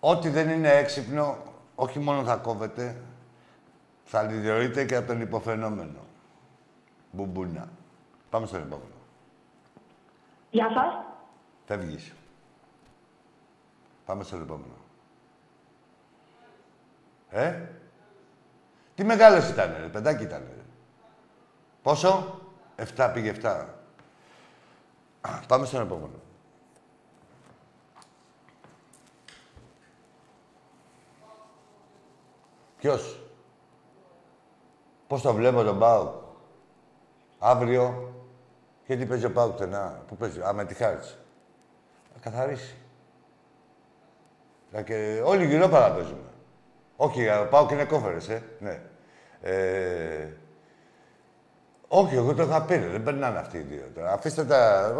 [0.00, 1.42] Ό,τι δεν είναι έξυπνο,
[1.74, 2.96] όχι μόνο θα κόβεται,
[4.04, 6.06] θα λιδιορείται και από τον υποφαινόμενο.
[7.10, 7.68] Μπουμπούνα.
[8.30, 9.01] Πάμε στον επόμενο.
[10.52, 11.04] Γεια σας.
[11.64, 12.12] Φεύγεις.
[14.04, 14.74] Πάμε στον επόμενο.
[17.30, 17.68] Ε,
[18.94, 20.62] τι μεγάλος ήταν, ρε, παιδάκι ήταν, ρε.
[21.82, 22.40] Πόσο;
[22.96, 23.66] 7 πήγε 7.
[25.48, 26.20] Πάμε στον επόμενο.
[32.76, 33.20] Ποιος;
[35.06, 36.14] Πώς το βλέπω τον Πάουκ.
[37.38, 38.14] Αύριο;
[38.92, 40.02] Και τι παίζει ο Πάουκ τενά.
[40.06, 40.40] Πού παίζει.
[40.40, 41.18] Α, με τη Χάρτς.
[42.12, 42.76] Θα καθαρίσει.
[44.70, 46.30] Να και όλοι γύρω παραπέζουμε.
[46.96, 48.42] Όχι, ο Πάουκ είναι κόφερες, ε.
[48.58, 48.80] Ναι.
[49.40, 50.28] Ε,
[51.88, 53.84] όχι, εγώ το είχα πει, ρε, δεν περνάνε αυτοί οι δύο.
[53.94, 54.12] Τώρα.
[54.12, 54.92] Αφήστε τα.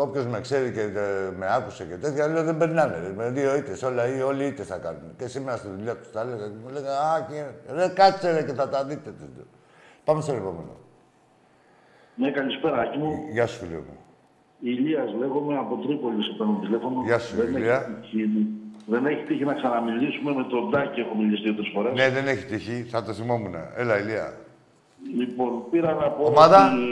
[0.00, 2.98] Όποιος με ξέρει και ε, με άκουσε και τέτοια, λέω δεν περνάνε.
[2.98, 5.16] Ρε, με δύο ήττες, όλα ή όλοι ήττες θα κάνουν.
[5.16, 8.42] Και σήμερα στη δουλειά τους τα έλεγα και μου λέγανε Α, και, ρε, κάτσε ρε,
[8.42, 9.14] και θα τα δείτε.
[10.04, 10.84] Πάμε στο επόμενο.
[12.18, 13.12] Ναι, καλησπέρα, Άκη μου.
[13.32, 13.96] Γεια σου, φίλε μου.
[14.60, 17.02] Ηλίας λέγομαι από Τρίπολη σε παίρνω τηλέφωνο.
[17.04, 17.74] Γεια σου, δεν Ηλία.
[17.74, 18.46] Έχει τύχει,
[18.86, 21.92] δεν έχει τύχει να ξαναμιλήσουμε με τον Τάκη, έχω μιλήσει δύο-τρεις φορές.
[22.00, 23.54] Ναι, δεν έχει τύχει, θα το θυμόμουν.
[23.76, 24.26] Έλα, Ηλία.
[25.20, 26.82] Λοιπόν, πήρα να πω Ομάδα; ότι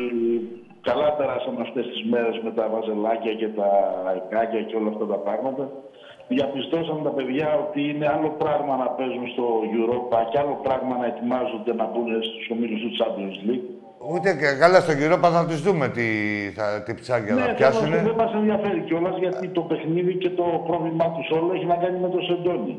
[0.89, 3.69] καλά περάσαμε αυτές τις μέρες με τα βαζελάκια και τα
[4.19, 5.65] εκάκια και όλα αυτά τα πράγματα.
[6.29, 9.47] Διαπιστώσαν τα παιδιά ότι είναι άλλο πράγμα να παίζουν στο
[9.79, 13.67] Europa και άλλο πράγμα να ετοιμάζονται να μπουν στους ομίλους του Champions League.
[14.13, 16.07] Ούτε και καλά στον κύριο θα τους δούμε τι,
[16.57, 17.81] θα, τι ψάρια θα Ναι, πιάσουν.
[17.83, 21.49] θέλω να σου- δεν μας ενδιαφέρει κιόλας γιατί το παιχνίδι και το πρόβλημά τους όλο
[21.57, 22.75] έχει να κάνει με το Σεντόνι.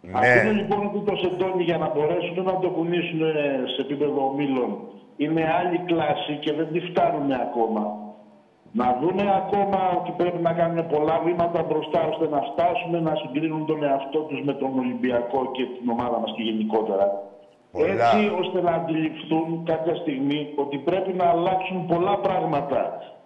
[0.00, 0.12] Ναι.
[0.18, 3.34] Αφήνουν λοιπόν ότι το Σεντόνι για να μπορέσουν να το κουνήσουν ε,
[3.74, 4.70] σε επίπεδο ομίλων
[5.22, 7.82] είναι άλλη κλάση και δεν τη φτάνουν ακόμα.
[8.80, 13.62] Να δούνε ακόμα ότι πρέπει να κάνουν πολλά βήματα μπροστά ώστε να φτάσουν να συγκρίνουν
[13.70, 17.06] τον εαυτό τους με τον Ολυμπιακό και την ομάδα μας και γενικότερα.
[17.72, 17.88] Πολλά.
[17.92, 22.82] Έτσι ώστε να αντιληφθούν κάποια στιγμή ότι πρέπει να αλλάξουν πολλά πράγματα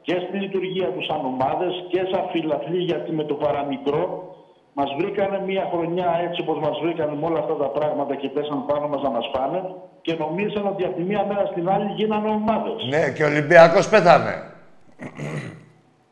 [0.07, 4.05] και στη λειτουργία τους σαν ομάδες και σαν φιλαθλοί γιατί με το παραμικρό
[4.73, 8.67] μας βρήκανε μια χρονιά έτσι όπως μας βρήκανε με όλα αυτά τα πράγματα και πέσαν
[8.67, 9.61] πάνω μας να μας πάνε
[10.03, 12.79] και νομίζαν ότι από τη μία μέρα στην άλλη γίνανε ομάδες.
[12.89, 14.35] Ναι, και ο Ολυμπιακός πέθανε.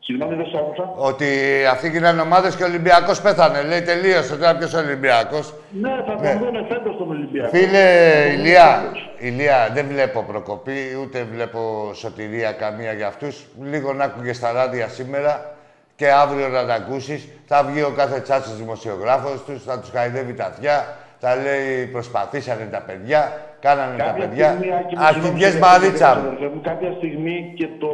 [0.03, 0.93] Συγγνώμη, δεν σ' άκουσα.
[0.95, 1.25] Ότι
[1.71, 3.61] αυτοί γίνανε ομάδες και ο Ολυμπιακός πέθανε.
[3.61, 6.39] Λέει τελείωσε τώρα ποιος ο Ολυμπιακός; Ναι, θα τον Ναι.
[6.43, 7.49] δούνε φέτος τον Ολυμπιακό.
[7.57, 8.99] Φίλε Θα τον Ηλία, δούνε
[9.33, 13.45] Ηλία, δεν βλέπω προκοπή, ούτε βλέπω σωτηρία καμία για αυτούς.
[13.63, 15.55] Λίγο να άκουγε στα ράδια σήμερα
[15.95, 17.27] και αύριο να τα ακούσεις.
[17.47, 22.67] Θα βγει ο κάθε τσάτσος δημοσιογράφος τους, θα τους χαϊδεύει τα αυτιά, θα λέει προσπαθήσανε
[22.71, 24.47] τα παιδιά, κάνανε τα Κάποια παιδιά.
[24.47, 26.27] στιγμή, Άκη μου, Αρχηγές συγγνώμη, Μαρίτσα μου.
[26.27, 27.89] αδερφέ μου, Κάποια στιγμή και το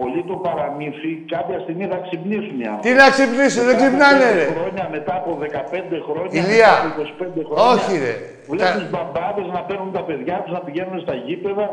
[0.00, 2.86] πολύ το παραμύθι, κάποια στιγμή θα ξυπνήσουν οι άνθρωποι.
[2.88, 4.46] Τι να ξυπνήσουν, δεν Μετά από ξυπνάνε, πέντε ρε.
[4.56, 6.72] Χρόνια, μετά από 15 χρόνια, Ηλία.
[6.74, 7.64] μετά από 25 χρόνια.
[7.74, 8.14] Όχι, ρε.
[8.54, 11.66] Βλέπεις μπαμπάδες να παίρνουν τα παιδιά τους, να πηγαίνουν στα γήπεδα,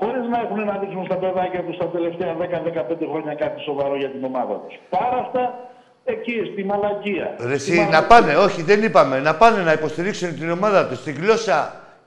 [0.00, 4.10] χωρίς να έχουν να δείξουν στα παιδάκια τους τα τελευταία 10-15 χρόνια κάτι σοβαρό για
[4.14, 4.74] την ομάδα τους.
[4.96, 5.42] Πάρα αυτά,
[6.14, 7.26] εκεί, στη μαλακία.
[7.50, 8.06] Ρε Στη εσύ, να μαλακία.
[8.12, 11.58] πάνε, όχι, δεν είπαμε, να πάνε να υποστηρίξουν την ομάδα τους, τη γλώσσα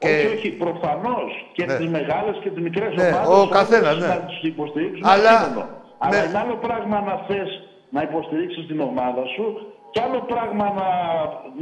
[0.05, 0.13] και...
[0.15, 1.75] Όχι, όχι, προφανώς και Ναι.
[1.79, 3.27] τις μεγάλες και τις μικρές Ναι, ομάδες.
[3.37, 4.07] ο καθένας, ναι.
[4.13, 5.03] Να του υποστηρίξουν.
[5.13, 5.63] Αλλά- Αλλά,
[6.05, 7.49] Αλλά είναι άλλο πράγμα να θες
[7.95, 9.45] να υποστηρίξεις την ομάδα σου
[9.93, 10.87] και άλλο πράγμα να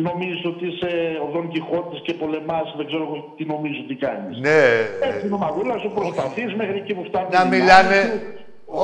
[0.08, 0.92] νομίζεις ότι είσαι
[1.26, 4.36] ο Δον Κιχώτης και πολεμάς, δεν ξέρω εγώ τι νομίζω τι κάνεις.
[4.48, 4.62] Ναι,
[5.08, 7.28] Έτσι την ομαδούλα σου προσπαθείς μέχρι εκεί που φτάνει.
[7.38, 7.98] να η μιλάνε...
[8.04, 8.42] μάχη σου,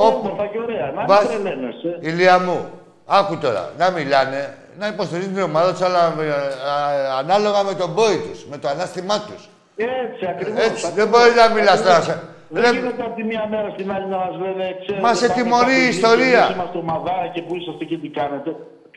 [0.08, 0.86] Όμορφα και ωραία.
[0.96, 1.90] Να μην Βάζ- τρελαίνεσαι.
[2.00, 2.58] Ηλία μου,
[3.06, 4.40] άκου τώρα, να μιλάνε,
[4.78, 8.68] να υποστηρίζουν την ομάδα τους, αλλά ε, α, ανάλογα με τον πόη τους, με το
[8.68, 9.48] ανάστημά τους.
[9.76, 10.64] Έτσι ακριβώς.
[10.64, 12.00] Έτσι, δεν μπορείς να μιλάς τώρα.
[12.02, 15.14] σε- Δεν Ρε, γίνεται από τη μία μέρα στην άλλη να μας λένε ξέρετε, Μα
[15.14, 16.42] σε πάμε τιμωρεί η στα ιστορία.
[16.44, 18.50] Εμείς είμαστε ομαδάρα και που είσαστε και τι κάνετε.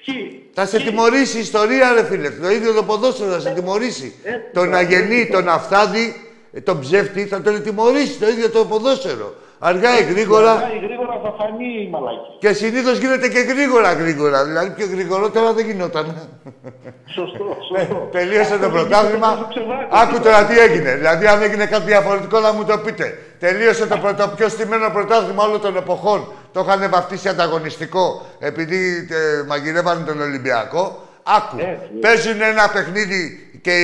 [0.06, 0.50] Ποιοι.
[0.54, 2.30] Θα σε τιμωρήσει η ιστορία, ρε φίλε.
[2.30, 4.16] Το ίδιο το ποδόσφαιρο θα σε τιμωρήσει.
[4.24, 6.06] Ε, τον ε, αγενή, ε, τον αφθάδη,
[6.54, 9.34] ε, τον ψεύτη θα τον τιμωρήσει το ίδιο το ποδόσφαιρο.
[9.66, 10.52] Αργά ή γρήγορα.
[10.52, 12.32] Αργά ή γρήγορα θα φανεί η μαλακή.
[12.40, 14.46] Και συνήθως γίνεται και γρήγορα γρήγορα.
[14.46, 16.06] Δηλαδή πιο γρηγορότερα δεν γινόταν.
[17.06, 18.10] Σωστό, σωστό.
[18.12, 19.28] Τελείωσε το Αυτό πρωτάθλημα.
[19.28, 19.96] είναι και το ξεβράκο.
[20.02, 20.96] Άκου τώρα τι έγινε.
[20.96, 23.18] Δηλαδή, αν έγινε κάτι διαφορετικό, να μου το πείτε.
[23.40, 26.32] Τελείωσε το, πρώτο, πιο στημένο πρωτάθλημα όλων των εποχών.
[26.52, 31.08] Το είχαν βαφτίσει ανταγωνιστικό επειδή ε, μαγειρεύανε τον Ολυμπιακό.
[31.24, 31.56] Άκου.
[32.02, 33.76] Παίζουν ένα παιχνίδι και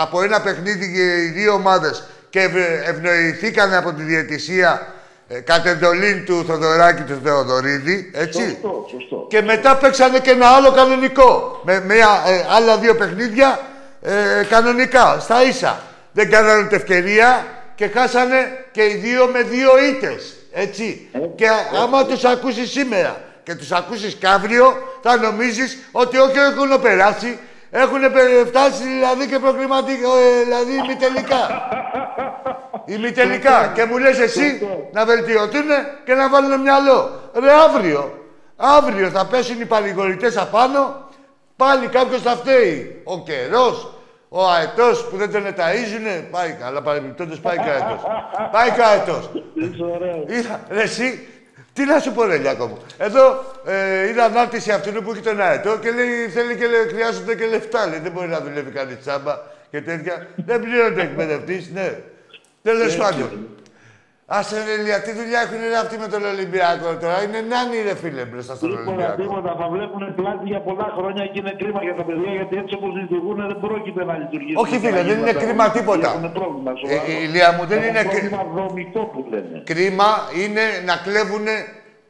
[0.00, 4.86] από ένα παιχνίδι και οι δύο ομάδες και ευ- ευνοηθήκαν από τη διαιτησία
[5.28, 8.10] ε, κατ' εντολή του Θοδωράκη του Θεοδωρίδη.
[8.14, 8.42] Έτσι.
[8.42, 9.26] Σωστό, σωστό.
[9.28, 11.60] Και μετά παίξανε και ένα άλλο κανονικό.
[11.64, 13.60] Με μια, ε, άλλα δύο παιχνίδια
[14.02, 15.82] ε, κανονικά, στα ίσα.
[16.12, 20.34] Δεν κάνανε ούτε ευκαιρία και χάσανε και οι δύο με δύο ήττες.
[20.52, 21.10] Έτσι.
[21.34, 21.46] και
[21.82, 27.38] άμα τους ακούσεις σήμερα και τους ακούσεις και αύριο, θα νομίζεις ότι όχι έχουν περάσει,
[27.70, 31.48] έχουν πε- φτάσει δηλαδή και προκριματικά, ε, δηλαδή ημιτελικά.
[32.86, 33.72] ημιτελικά.
[33.74, 35.68] και μου λες εσύ να βελτιωθούν
[36.04, 37.20] και να βάλουν μυαλό.
[37.40, 38.18] Ρε αύριο,
[38.56, 41.08] αύριο θα πέσουν οι παρηγορητές απάνω,
[41.56, 43.00] πάλι κάποιος θα φταίει.
[43.04, 43.94] Ο καιρός,
[44.28, 48.02] ο αετός που δεν τον εταΐζουνε, πάει καλά, παρεμπιπτόντως πάει και ο αετός.
[48.52, 49.30] πάει και ο αετός.
[50.26, 51.26] Είδα, ρε εσύ,
[51.72, 52.78] τι να σου πω ρε Λιάκο μου.
[52.98, 57.34] Εδώ ε, είδα ανάρτηση αυτού που έχει τον αετό και λέει θέλει και λέει, χρειάζονται
[57.34, 57.86] και λεφτά.
[57.86, 59.38] Λέει, δεν μπορεί να δουλεύει κανείς τσάμπα
[59.70, 60.26] και τέτοια.
[60.36, 61.98] δεν πληρώνεται εκπαιδευτής, ναι.
[62.68, 62.98] Τέλος Έτσι.
[63.04, 63.30] πάντων.
[64.38, 67.16] Άσε ρε Λία, τι δουλειά έχουν ρε αυτοί με τον Ολυμπιακό τώρα.
[67.24, 69.16] Είναι νάνι ρε φίλε μπροστά στον Τίποτα, Ολυμπιακό.
[69.22, 69.50] τίποτα.
[69.60, 72.90] Θα βλέπουν πλάτη για πολλά χρόνια και είναι κρίμα για τα παιδιά γιατί έτσι όπως
[73.00, 74.60] λειτουργούν δεν πρόκειται να λειτουργήσουν.
[74.64, 76.08] Όχι, φίλε, δεν είναι κρίμα τίποτα.
[76.14, 77.02] Έχουν πρόβλημα Ε, σοβαρό.
[77.12, 79.56] η Ηλία μου δεν Έχουν είναι κρί- πρόβλημα δομικό που λένε.
[79.72, 80.08] Κρίμα
[80.42, 81.46] είναι να κλέβουν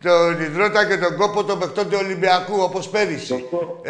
[0.06, 3.36] τον υδρότα και τον κόπο των παιχτών του Ολυμπιακού, όπως πέρυσι.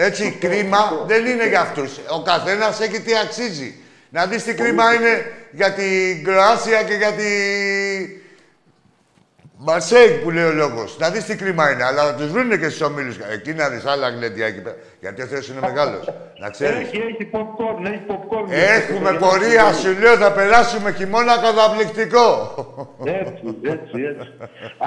[0.09, 1.91] Έτσι, κρίμα δεν είναι για αυτούς.
[2.17, 3.71] Ο καθένας έχει τι αξίζει.
[4.17, 7.25] Να δεις τι κρίμα είναι για την Κροάσια και για τη
[9.59, 10.99] Μαρσέικ που λέει ο λόγος.
[10.99, 11.85] Να δεις τι κρίμα είναι.
[11.85, 13.17] Αλλά να τους βρουν και στους ομίλους.
[13.37, 14.77] Εκεί να δεις άλλα γλέντια εκεί πέρα.
[15.01, 16.05] Γιατί ο Θεός είναι μεγάλος.
[16.43, 16.77] Να ξέρεις.
[16.81, 18.47] Έχει, έχει popcorn, έχει popcorn.
[18.79, 22.27] Έχουμε πορεία, σου λέω, θα περάσουμε χειμώνα καταπληκτικό.
[23.05, 23.43] Έτσι,
[23.75, 24.29] έτσι, έτσι.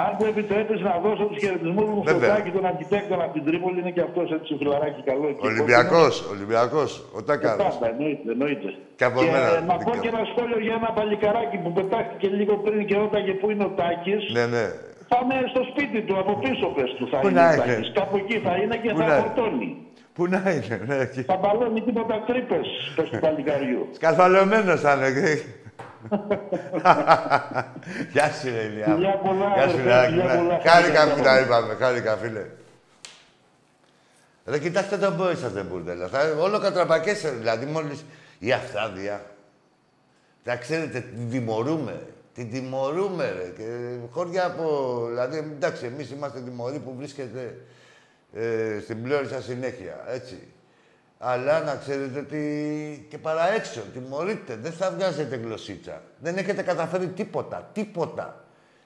[0.02, 2.30] Αν μου επιτρέπεις να δώσω τους χαιρετισμούς μου στο Βέβαια.
[2.36, 5.26] Τάκη, τον αρχιτέκτονα από την Τρίπολη, είναι και αυτός έτσι φιλαράκι καλό.
[5.32, 5.46] εκεί.
[5.52, 6.90] Ολυμπιακός, Ολυμπιακός.
[7.18, 7.56] Ο Και Τάκαρα.
[7.64, 8.70] πάντα, εννοείται, εννοείται.
[9.00, 11.70] Και από Και, μένα, ε, να πω δικά και ένα σχόλιο για ένα παλικαράκι που
[11.78, 14.22] πετάχτηκε λίγο πριν και ρώταγε πού είναι ο Τάκης.
[14.38, 14.59] Ναι, ναι.
[15.08, 17.92] Πάμε στο σπίτι του, από πίσω πες του θα Πού είναι να ο είναι; Τάκης.
[17.94, 19.78] Κάπου εκεί θα είναι και Πού θα να είναι; φορτώνει.
[20.14, 21.22] Πού να είναι, ναι, εκεί.
[21.22, 23.88] Θα μπαλώνει τίποτα τρύπες, πες του παλικαριού.
[23.96, 25.42] Σκαρφαλωμένο θα είναι.
[28.12, 28.88] Γεια σου, ρε Ηλιά.
[28.88, 28.96] μου.
[28.96, 30.12] Φιλιά πολλά, Γεια σου, αδερφέ, Ράκη.
[30.14, 30.70] φιλιά πολλά, ναι.
[30.70, 31.24] Χάρηκα φιλιά που πολλά.
[31.34, 32.46] τα είπαμε, χάρηκα, φίλε.
[34.46, 36.08] Ρε, κοιτάξτε τον πόη σας, δεν μπουρδέλα.
[36.08, 38.06] Θα, όλο κατραπακές, ρε, δηλαδή, μόλις
[38.40, 39.22] η αυθάδεια.
[40.44, 42.02] Τα ξέρετε, την τιμωρούμε.
[42.40, 43.54] Την τιμωρούμε, ρε.
[43.58, 45.06] Και χώρια από...
[45.08, 47.58] Δηλαδή, εντάξει, εμείς είμαστε τιμωροί που βρίσκεται
[48.34, 50.48] ε, στην πλώρησα συνέχεια, έτσι.
[51.18, 54.56] Αλλά να ξέρετε ότι και παραέξω, τιμωρείτε.
[54.56, 56.02] Δεν θα βγάζετε γλωσσίτσα.
[56.20, 57.70] Δεν έχετε καταφέρει τίποτα.
[57.74, 58.46] Τίποτα.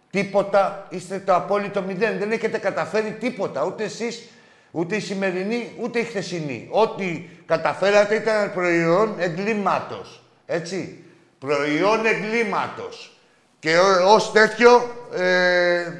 [0.09, 0.87] Τίποτα.
[0.89, 2.17] Είστε το απόλυτο μηδέν.
[2.17, 3.65] Δεν έχετε καταφέρει τίποτα.
[3.65, 4.29] Ούτε εσείς,
[4.71, 6.67] ούτε η σημερινή, ούτε η χθεσινή.
[6.71, 10.23] Ό,τι καταφέρατε ήταν προϊόν εγκλήματος.
[10.45, 11.03] Έτσι.
[11.39, 13.07] Προϊόν εγκλήματος.
[13.63, 15.91] Και ω- ως τέτοιο, ε,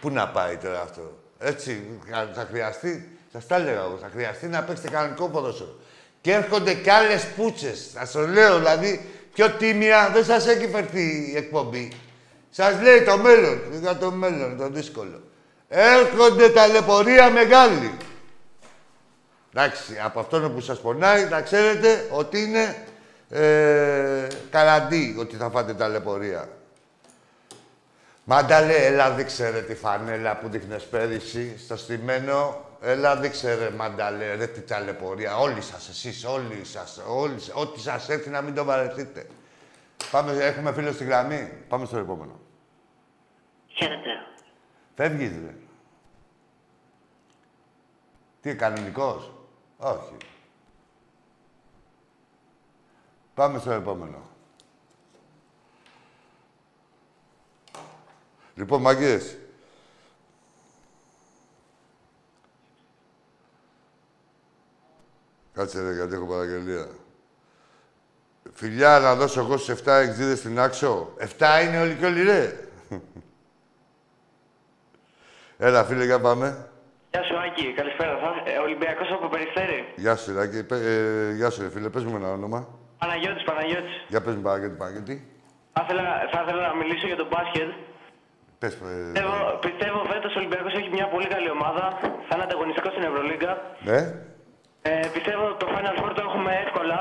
[0.00, 1.18] Πού να πάει τώρα αυτό.
[1.38, 5.74] Έτσι, θα- θα χρειαστεί, σας τα έλεγα εγώ, θα χρειαστεί να παίξετε κανονικό ποδόσφαιρο.
[6.20, 7.90] Και έρχονται κι άλλες πούτσες.
[7.94, 11.92] Θα σας λέω, δηλαδή, πιο τίμια δεν σας έχει φερθεί η εκπομπή.
[12.50, 15.22] Σας λέει το μέλλον, για το μέλλον, το δύσκολο.
[15.68, 17.96] Έρχονται ταλαιπωρία μεγάλη.
[19.54, 22.76] Εντάξει, από αυτόν που σας πονάει, να ξέρετε ότι είναι
[23.30, 26.48] ε, καραντί ότι θα φάτε ταλαιπωρία.
[28.24, 32.64] Μάνταλε, έλα δείξε ρε τη φανέλα που δείχνες πέρυσι στο στημένο.
[32.82, 35.38] Έλα δείξε ρε μάνταλε, ρε τη ταλαιπωρία.
[35.38, 37.54] Όλοι σας, εσείς, όλοι σας, όλοι σας.
[37.54, 39.26] Ό,τι σας έρθει να μην το βαρεθείτε.
[40.10, 41.52] Πάμε, έχουμε φίλο στη γραμμή.
[41.68, 42.40] Πάμε στο επόμενο.
[43.66, 44.10] Χαίρετε.
[44.96, 45.54] Φεύγεις, ρε.
[48.40, 49.32] Τι, κανονικός;
[49.76, 50.16] Όχι.
[53.40, 54.28] Πάμε στο επόμενο.
[58.54, 59.36] Λοιπόν, μαγκές.
[65.52, 66.88] Κάτσε ρε, γιατί έχω παραγγελία.
[68.52, 71.14] Φιλιά, να δώσω εγώ στους 7 εξίδες στην Άξο.
[71.38, 72.68] 7 είναι όλοι και όλοι, ρε.
[75.66, 76.70] Έλα, φίλε, για πάμε.
[77.10, 77.72] Γεια σου, Άκη.
[77.72, 78.18] Καλησπέρα.
[78.18, 78.50] Θα...
[78.50, 79.92] Ε, Ολυμπιακός από Περιστέρη.
[79.96, 80.64] Γεια σου, Ράκη.
[80.64, 81.88] Πε- ε, γεια σου, ρε φίλε.
[81.88, 82.79] Πες μου ένα όνομα.
[83.00, 83.94] Παναγιώτης, Παναγιώτης.
[84.12, 85.16] Για πες μου Παναγιώτη, Παναγιώτη.
[85.74, 87.70] Θα ήθελα, θα ήθελα να μιλήσω για τον μπάσκετ.
[88.60, 88.78] Πες, ε,
[89.12, 89.34] Πιστεύω,
[89.66, 91.84] πιστεύω φέτος ο Ολυμπιακός έχει μια πολύ καλή ομάδα.
[92.28, 93.52] Θα είναι ανταγωνιστικός στην Ευρωλίγκα.
[93.88, 94.00] ναι.
[94.82, 96.98] Ε, πιστεύω το Final Four το έχουμε εύκολα.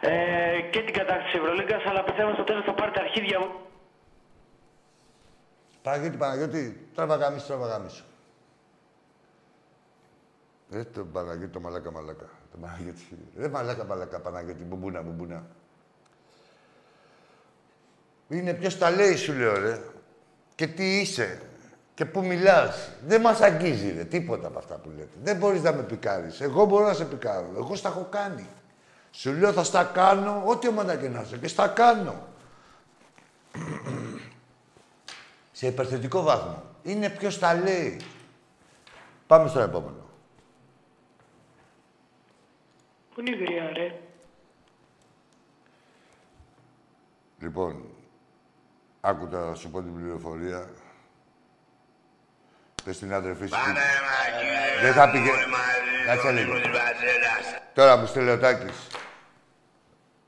[0.00, 3.50] Ε, και την κατάκτηση της Ευρωλίγκας, αλλά πιστεύω στο τέλος θα πάρει τα αρχίδια μου.
[5.82, 8.04] Παναγιώτη, Παναγιώτη, τράβα γαμίσου, τράβα γαμίσου.
[10.70, 12.28] Ε, το Παναγιώτη, το μαλάκα, μαλάκα.
[12.60, 13.18] Το Παναγιώτη.
[13.38, 15.46] Ε, μαλάκα, μαλάκα, Παναγιώτη, μπουμπούνα, μπουμπούνα.
[18.28, 19.80] Είναι ποιος τα λέει, σου λέω, ρε.
[20.54, 21.40] Και τι είσαι.
[21.94, 22.90] Και πού μιλάς.
[23.06, 24.04] Δεν μας αγγίζει, ρε.
[24.04, 25.16] Τίποτα από αυτά που λέτε.
[25.22, 26.40] Δεν μπορείς να με πικάρεις.
[26.40, 27.52] Εγώ μπορώ να σε πικάρω.
[27.56, 28.46] Εγώ στα έχω κάνει.
[29.10, 31.36] Σου λέω θα στα κάνω, ό,τι ομάδα και να είσαι.
[31.36, 32.26] Και στα κάνω.
[35.52, 36.62] σε υπερθετικό βάθμο.
[36.82, 38.00] Είναι ποιος τα λέει.
[39.26, 40.05] Πάμε στο επόμενο.
[43.16, 43.92] Πού είναι η γριά, ρε.
[47.40, 47.84] Λοιπόν,
[49.00, 50.68] άκουτα να σου πω την πληροφορία.
[52.84, 53.56] Πες στην αδερφή σου.
[54.82, 55.30] Δεν θα πήγε...
[56.06, 56.52] Κάτσε λίγο.
[57.74, 58.86] Τώρα μου στείλει ο Τάκης.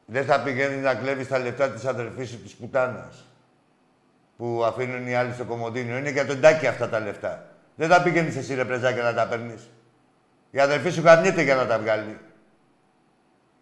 [0.07, 3.25] Δεν θα πηγαίνει να κλέβει τα λεφτά της αδερφής σου της πουτάνας.
[4.37, 5.97] Που αφήνουν οι άλλοι στο κομμωδίνιο.
[5.97, 7.57] Είναι για τον Τάκη αυτά τα λεφτά.
[7.75, 9.71] Δεν θα πηγαίνεις εσύ ρε πρεζάκια να τα παίρνεις.
[10.51, 12.19] Η αδερφή σου γαμιέται για να τα βγάλει.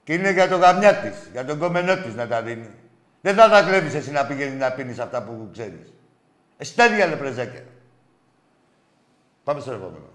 [0.06, 2.70] Και είναι για το γαμιά της, για τον κομμενό της να τα δίνει.
[3.20, 5.92] Δεν θα τα κλέβεις εσύ να πηγαίνει να πίνεις αυτά που ξέρεις.
[6.56, 7.64] Εσύ τα ίδια λε πρεζάκια.
[9.44, 10.08] Πάμε στο επόμενο.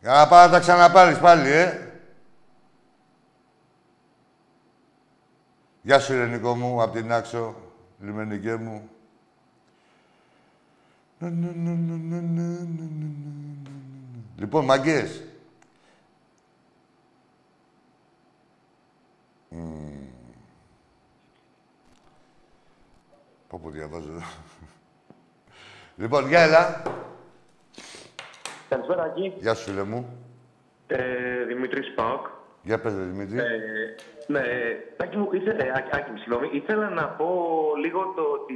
[0.00, 1.88] Για να πάω να τα ξαναπάρεις πάλι, ε.
[5.82, 7.56] Γεια σου, Ειρηνικό μου, απ' την Άξο,
[8.00, 8.88] λιμενικέ μου.
[14.38, 15.22] Λοιπόν, μαγκές.
[19.48, 20.06] Μμμ.
[23.48, 24.22] Πω πω διαβάζω εδώ.
[25.96, 26.82] λοιπόν, γεια έλα.
[28.68, 29.32] Καλησπέρα, Άκη.
[29.38, 30.18] Γεια σου, φίλε μου.
[30.86, 32.26] Ε, Δημήτρης Πάοκ.
[32.64, 33.38] Για πες, ρε, Δημήτρη.
[33.38, 33.44] Ε,
[34.26, 34.42] ναι,
[34.96, 37.26] Τάκη μου, ήθελα, ε, Άκη, Άκη μου, συγγνώμη, ήθελα να πω
[37.84, 38.54] λίγο το ότι.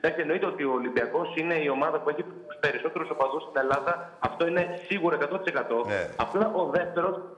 [0.00, 4.16] Εντάξει, εννοείται ότι ο Ολυμπιακός είναι η ομάδα που έχει του περισσότερους οπαδούς στην Ελλάδα.
[4.18, 5.86] Αυτό είναι σίγουρα 100%.
[5.86, 6.08] Ναι.
[6.16, 7.36] Απλά ο δεύτερο.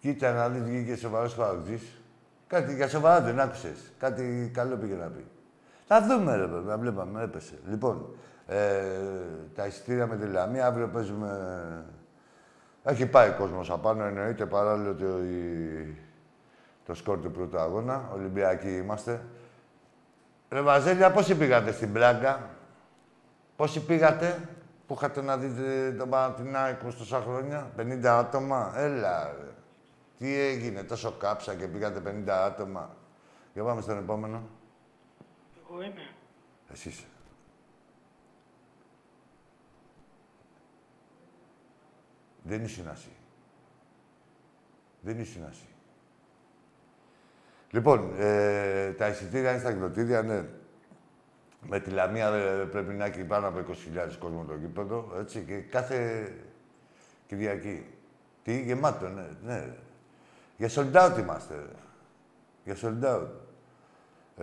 [0.00, 1.82] Κοίτα να δεις, βγήκε σοβαρός παραγωγής.
[2.46, 3.92] Κάτι για σοβαρά δεν άκουσες.
[3.98, 5.24] Κάτι καλό πήγε να πει.
[5.86, 7.58] Θα δούμε, ρε παιδί, να βλέπαμε, έπεσε.
[7.68, 8.16] Λοιπόν,
[8.48, 8.82] ε,
[9.54, 11.84] τα εισιτήρια με τη Λαμία, αύριο παίζουμε...
[12.84, 15.96] Έχει πάει κόσμος απάνω, εννοείται, παράλληλο το, η-
[16.86, 18.10] το σκορ του πρώτου αγώνα.
[18.14, 19.20] Ολυμπιακοί είμαστε.
[20.50, 22.50] Ρε Βαζέλια, πόσοι πήγατε στην Πλάγκα.
[23.56, 24.48] Πόσοι πήγατε
[24.86, 29.48] που είχατε να δείτε τον Παναθηναϊκό τόσα χρόνια; 50 άτομα; Έλα, ρε.
[30.18, 32.96] Τι έγινε, τόσο κάψα και πήγατε 50 άτομα;
[33.52, 34.42] Για πάμε στον επόμενο.
[35.70, 36.10] Εγώ είμαι.
[36.72, 37.04] Εσύ είσαι.
[42.48, 43.12] Δεν ήσουν εσύ.
[45.00, 45.66] Δεν ήσουν εσύ.
[47.70, 50.44] Λοιπόν, ε, τα εισιτήρια είναι στα εκδοτήρια, ναι.
[51.60, 55.56] Με τη Λαμία ε, πρέπει να έχει πάνω από 20.000 κόσμο το γήπεδο, έτσι, και
[55.56, 56.32] κάθε
[57.28, 57.86] Κυριακή.
[58.42, 59.64] Τι, γεμάτο, ναι, ναι.
[60.56, 61.74] Για sold out είμαστε, ρε.
[62.64, 63.28] Για sold out.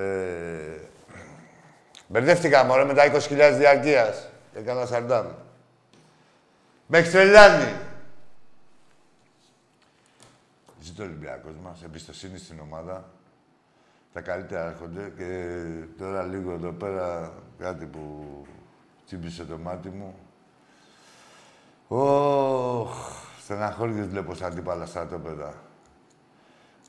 [0.02, 0.78] Ε,
[2.08, 4.30] μπερδεύτηκα, μωρέ, με τα 20.000 διαρκείας.
[4.54, 5.28] Έκανα σαρντάμ.
[6.88, 7.74] Με έχει τρελάνει.
[10.86, 13.10] Ζήτω ο Ολυμπιακός μας, εμπιστοσύνη στην ομάδα.
[14.14, 15.60] Τα καλύτερα έρχονται και
[15.98, 18.26] τώρα λίγο εδώ πέρα κάτι που
[19.06, 20.16] τσίμπησε το μάτι μου.
[21.88, 22.92] Ωχ,
[23.44, 25.54] στεναχώριες βλέπω σαν αντίπαλα στρατόπεδα.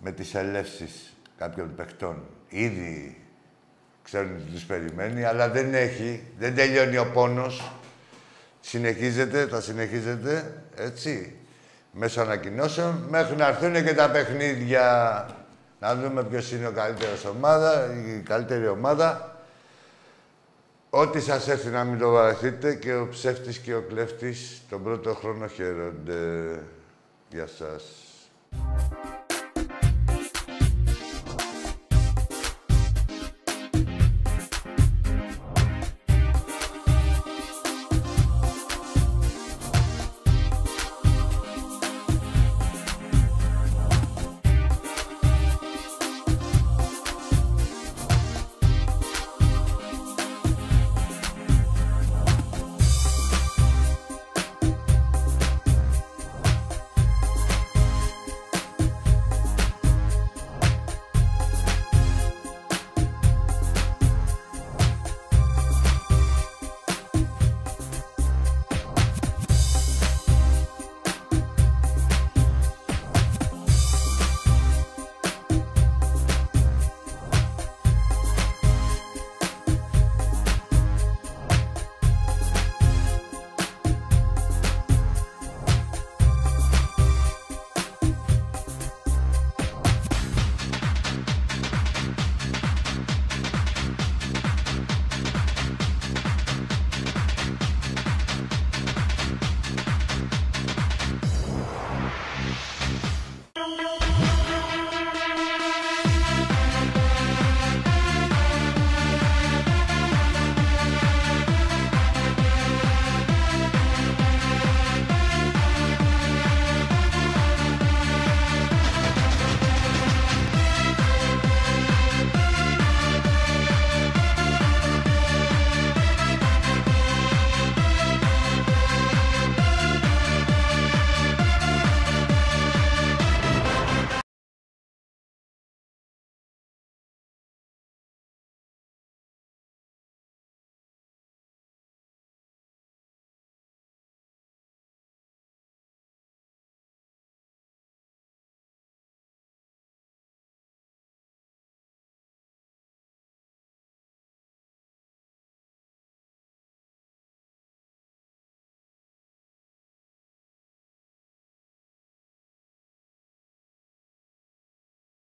[0.01, 2.27] Με τις ελεύσεις κάποιων παιχτών.
[2.49, 3.25] Ήδη
[4.03, 7.73] ξέρουν τι τους περιμένει, αλλά δεν έχει, δεν τελειώνει ο πόνος.
[8.61, 11.37] Συνεχίζεται, θα συνεχίζεται, έτσι,
[11.99, 15.27] μέσω ανακοινώσεων, μέχρι να έρθουν και τα παιχνίδια.
[15.81, 19.37] Να δούμε ποιος είναι ο καλύτερος ομάδα, η καλύτερη ομάδα.
[20.91, 25.15] Ό,τι σας έρθει να μην το βαρεθείτε και ο ψεύτης και ο κλέφτης τον πρώτο
[25.15, 26.61] χρόνο χαίρονται.
[27.31, 27.83] Γεια σας.